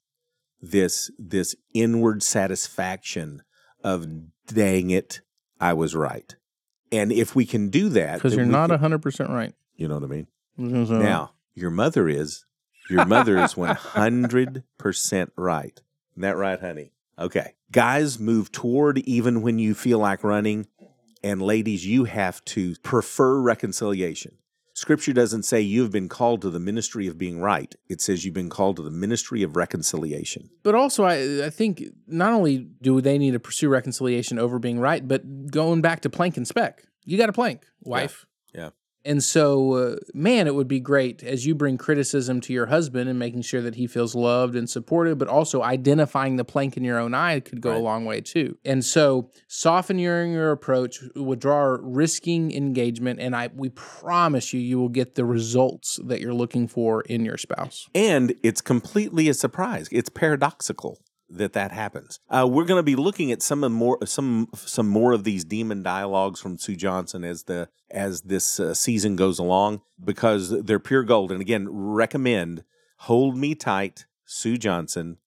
this 0.61 1.11
this 1.19 1.55
inward 1.75 2.23
satisfaction 2.23 3.43
of 3.83 4.07
dang 4.47 4.91
it, 4.91 5.21
I 5.61 5.75
was 5.75 5.95
right. 5.95 6.35
And 6.91 7.13
if 7.13 7.35
we 7.35 7.45
can 7.45 7.69
do 7.69 7.89
that, 7.91 8.15
because 8.17 8.35
you're 8.35 8.47
not 8.47 8.71
can- 8.71 8.79
100% 8.81 9.29
right. 9.29 9.53
you 9.77 9.89
know 9.89 9.99
what 9.99 10.05
I 10.05 10.07
mean? 10.07 10.87
So- 10.87 10.97
uh, 10.97 11.03
Now, 11.03 11.33
your 11.55 11.71
mother 11.71 12.09
is. 12.09 12.47
Your 12.91 13.05
mother 13.07 13.39
is 13.39 13.55
100% 13.55 15.29
right. 15.37 15.83
Isn't 16.13 16.21
that 16.23 16.37
right, 16.37 16.61
honey? 16.61 16.93
Okay. 17.19 17.55
Guys, 17.71 18.19
move 18.19 18.53
toward 18.53 18.99
even 18.99 19.43
when 19.43 19.59
you 19.59 19.75
feel 19.75 19.99
like 19.99 20.25
running. 20.25 20.67
And 21.23 21.41
ladies, 21.41 21.87
you 21.87 22.05
have 22.05 22.45
to 22.47 22.75
prefer 22.83 23.41
reconciliation. 23.41 24.37
Scripture 24.75 25.13
doesn't 25.13 25.45
say 25.45 25.61
you've 25.61 25.93
been 25.93 26.09
called 26.09 26.43
to 26.43 26.51
the 26.51 26.59
ministry 26.59 27.07
of 27.07 27.17
being 27.17 27.41
right, 27.41 27.75
it 27.89 28.01
says 28.01 28.25
you've 28.25 28.35
been 28.35 28.51
called 28.51 28.77
to 28.77 28.83
the 28.83 28.91
ministry 28.91 29.45
of 29.45 29.55
reconciliation. 29.55 30.51
But 30.65 30.75
also, 30.75 31.05
I, 31.05 31.47
I 31.47 31.51
think 31.51 31.85
not 32.09 32.33
only 32.33 32.59
do 32.83 33.01
they 33.01 33.17
need 33.17 33.31
to 33.33 33.41
pursue 33.41 33.69
reconciliation 33.69 34.37
over 34.37 34.59
being 34.59 34.81
right, 34.81 35.07
but 35.07 35.47
going 35.49 35.81
back 35.81 36.01
to 36.01 36.11
plank 36.11 36.37
and 36.37 36.47
spec, 36.47 36.83
you 37.05 37.17
got 37.17 37.27
to 37.27 37.33
plank, 37.33 37.65
wife. 37.83 38.27
And 39.05 39.23
so, 39.23 39.73
uh, 39.75 39.97
man, 40.15 40.47
it 40.47 40.55
would 40.55 40.69
be 40.69 40.81
great 40.81 41.23
as 41.23 41.45
you 41.47 41.55
bring 41.55 41.77
criticism 41.77 42.41
to 42.43 42.53
your 42.53 42.67
husband 42.67 43.11
and 43.11 43.19
making 43.19 43.43
sure 43.43 43.61
that 43.61 43.75
he 43.75 43.87
feels 43.87 44.15
loved 44.15 44.57
and 44.57 44.69
supported, 44.69 45.19
but 45.19 45.29
also 45.29 45.63
identifying 45.63 46.37
the 46.37 46.45
plank 46.45 46.77
in 46.77 46.85
your 46.85 46.99
own 46.99 47.15
eye 47.15 47.41
could 47.41 47.61
go 47.61 47.77
a 47.77 47.79
long 47.79 48.05
way 48.05 48.21
too. 48.21 48.57
And 48.65 48.85
so, 48.85 49.31
soften 49.47 49.99
your, 49.99 50.25
your 50.25 50.53
approach, 50.53 51.01
withdraw 51.15 51.77
risking 51.81 52.53
engagement, 52.53 53.21
and 53.21 53.37
I 53.37 53.51
we 53.55 53.69
promise 53.71 54.53
you, 54.53 54.61
you 54.61 54.79
will 54.79 54.89
get 54.89 55.15
the 55.15 55.25
results 55.25 56.01
that 56.05 56.21
you're 56.21 56.35
looking 56.35 56.67
for 56.67 57.03
in 57.03 57.25
your 57.25 57.37
spouse. 57.37 57.89
And 57.95 58.35
it's 58.43 58.61
completely 58.61 59.29
a 59.29 59.35
surprise. 59.35 59.89
It's 59.93 60.09
paradoxical 60.09 60.99
that 61.37 61.53
that 61.53 61.73
happens. 61.73 62.21
Uh, 62.29 62.47
we're 62.51 62.65
going 62.65 62.79
to 62.79 62.83
be 62.83 62.97
looking 62.97 63.31
at 63.33 63.43
some 63.43 63.65
of 63.65 63.73
more 63.73 63.99
some 64.07 64.49
some 64.55 64.89
more 64.89 65.13
of 65.13 65.25
these 65.25 65.45
demon 65.45 65.83
dialogues 65.83 66.41
from 66.41 66.59
Sue 66.59 66.77
Johnson 66.77 67.25
as 67.25 67.45
the 67.45 67.69
as 67.91 68.23
this 68.23 68.59
uh, 68.59 68.75
season 68.75 69.17
goes 69.17 69.39
along 69.39 69.83
because 70.03 70.51
they're 70.65 70.81
pure 70.81 71.03
gold. 71.03 71.31
And 71.31 71.41
again, 71.41 71.69
recommend 71.71 72.65
Hold 72.99 73.37
Me 73.37 73.55
Tight, 73.55 74.07
Sue 74.25 74.57
Johnson. 74.57 75.19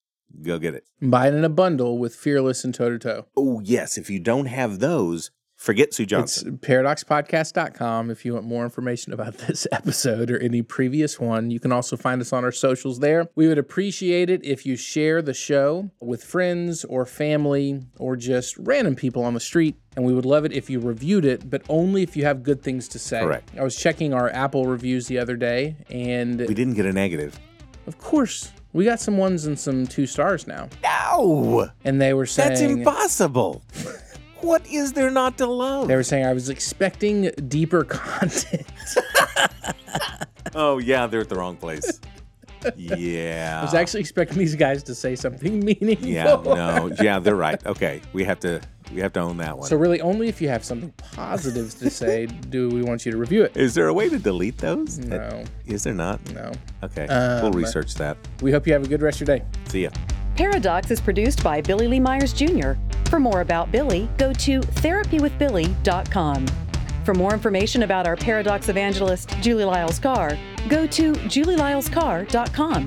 Go 0.42 0.60
get 0.60 0.76
it. 0.76 0.84
Buy 1.02 1.30
it 1.30 1.34
in 1.34 1.44
a 1.44 1.50
bundle 1.50 1.98
with 1.98 2.14
Fearless 2.14 2.64
and 2.64 2.76
Toe 2.76 2.90
to 2.90 3.00
Toe. 3.00 3.26
Oh 3.36 3.62
yes, 3.64 3.98
if 3.98 4.10
you 4.10 4.20
don't 4.20 4.48
have 4.48 4.80
those, 4.80 5.32
forget 5.58 5.94
Sue 5.94 6.06
Johnson. 6.06 6.56
It's 6.56 6.68
paradoxpodcast.com 6.68 8.10
if 8.10 8.24
you 8.24 8.34
want 8.36 8.46
more 8.46 8.64
information 8.64 9.12
about 9.12 9.38
this 9.48 9.68
episode 9.72 10.32
or 10.32 10.38
any 10.40 10.62
previous 10.62 11.20
one. 11.20 11.52
You 11.52 11.60
can 11.60 11.72
also 11.72 11.98
find 11.98 12.22
us 12.22 12.32
on 12.32 12.44
our 12.46 12.52
socials 12.52 13.00
there. 13.00 13.28
We 13.36 13.48
would 13.48 13.58
appreciate 13.58 14.30
it 14.30 14.46
if 14.46 14.66
you 14.66 14.76
share 14.76 15.22
the 15.22 15.34
show 15.34 15.90
with 16.00 16.24
friends 16.24 16.86
or 16.86 17.06
family 17.06 17.82
or 17.98 18.16
just 18.16 18.58
random 18.58 18.96
people 18.96 19.24
on 19.24 19.34
the 19.34 19.40
street. 19.40 19.76
And 19.96 20.06
we 20.06 20.14
would 20.14 20.26
love 20.26 20.46
it 20.46 20.54
if 20.54 20.70
you 20.70 20.80
reviewed 20.80 21.26
it, 21.26 21.50
but 21.50 21.64
only 21.70 22.04
if 22.04 22.16
you 22.16 22.24
have 22.24 22.44
good 22.44 22.62
things 22.62 22.88
to 22.90 23.00
say. 23.00 23.20
Correct. 23.22 23.50
I 23.60 23.64
was 23.64 23.76
checking 23.76 24.14
our 24.14 24.30
Apple 24.30 24.66
reviews 24.68 25.08
the 25.08 25.18
other 25.18 25.36
day, 25.36 25.76
and 25.90 26.40
we 26.42 26.54
didn't 26.54 26.76
get 26.76 26.86
a 26.86 26.94
negative. 26.94 27.40
of 27.88 27.98
course, 27.98 28.52
we 28.74 28.86
got 28.86 29.00
some 29.00 29.18
ones 29.18 29.48
and 29.48 29.58
some 29.58 29.88
two 29.88 30.06
stars 30.06 30.46
now. 30.46 30.70
No, 30.84 31.72
And 31.84 32.00
they 32.00 32.14
were 32.14 32.28
saying 32.28 32.50
that's 32.50 32.62
impossible. 32.62 33.64
what 34.42 34.66
is 34.68 34.94
there 34.94 35.10
not 35.12 35.38
to 35.40 35.46
love? 35.48 35.88
they 35.88 35.96
were 35.96 36.04
saying 36.04 36.26
I 36.26 36.34
was 36.34 36.50
expecting 36.50 37.32
deeper 37.48 37.84
content. 37.84 38.66
Oh 40.56 40.80
yeah, 40.80 41.06
they're 41.06 41.22
at 41.22 41.30
the 41.30 41.36
wrong 41.36 41.56
place. 41.56 42.00
Yeah. 42.76 43.60
I 43.62 43.64
was 43.66 43.76
actually 43.76 44.00
expecting 44.00 44.40
these 44.40 44.56
guys 44.56 44.82
to 44.84 44.96
say 44.96 45.16
something 45.16 45.60
meaningful. 45.64 46.08
yeah, 46.08 46.36
no. 46.44 46.90
Yeah, 47.00 47.20
they're 47.20 47.36
right. 47.36 47.64
Okay. 47.66 48.02
We 48.14 48.24
have 48.24 48.40
to 48.40 48.62
we 48.92 49.00
have 49.02 49.14
to 49.14 49.20
own 49.20 49.38
that 49.38 49.56
one. 49.58 49.68
So 49.68 49.76
really, 49.76 50.02
only 50.02 50.30
if 50.30 50.42
you 50.42 50.50
have 50.50 50.64
something 50.64 50.92
positive 51.14 51.78
to 51.80 51.90
say 51.92 52.26
do 52.50 52.70
we 52.70 52.82
want 52.82 53.06
you 53.06 53.12
to 53.12 53.18
review 53.20 53.44
it. 53.44 53.56
is 53.56 53.76
there 53.76 53.88
a 53.88 53.94
way 53.94 54.10
to 54.10 54.18
delete 54.18 54.58
those? 54.58 54.98
No, 54.98 55.44
Is 55.68 55.84
there 55.84 55.94
not? 55.94 56.20
no. 56.34 56.52
Okay. 56.82 57.06
we'll 57.08 57.46
Um, 57.48 57.52
research 57.52 57.94
that. 57.96 58.18
We 58.42 58.52
hope 58.52 58.66
you 58.66 58.74
have 58.74 58.84
a 58.84 58.88
good 58.88 59.02
rest 59.04 59.22
of 59.22 59.28
your 59.28 59.38
day. 59.38 59.46
See 59.68 59.84
ya. 59.84 59.90
Pairadocs 60.38 60.92
is 60.92 61.02
produced 61.02 61.44
by 61.44 61.62
Billy 61.62 61.88
Lee 61.88 62.00
Myers 62.00 62.32
Jr. 62.32 62.74
For 63.10 63.20
more 63.20 63.42
about 63.42 63.72
Billy, 63.72 64.08
go 64.20 64.32
to 64.34 64.60
therapywithbilly.com. 64.60 66.48
For 67.04 67.16
more 67.16 67.34
information 67.34 67.82
about 67.82 68.06
our 68.06 68.16
Pairadocs 68.16 68.70
evangelist, 68.70 69.36
Julie 69.42 69.64
Lyles 69.64 69.98
Carr, 69.98 70.38
go 70.70 70.86
to 70.86 71.14
julielylescarr.com. 71.14 72.86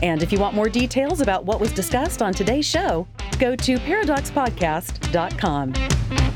And 0.00 0.22
if 0.22 0.30
you 0.30 0.38
want 0.38 0.54
more 0.54 0.68
details 0.68 1.20
about 1.20 1.44
what 1.44 1.58
was 1.58 1.72
discussed 1.72 2.22
on 2.22 2.32
today's 2.32 2.66
show, 2.66 3.08
go 3.40 3.56
to 3.56 3.78
paradoxpodcast.com. 3.78 6.31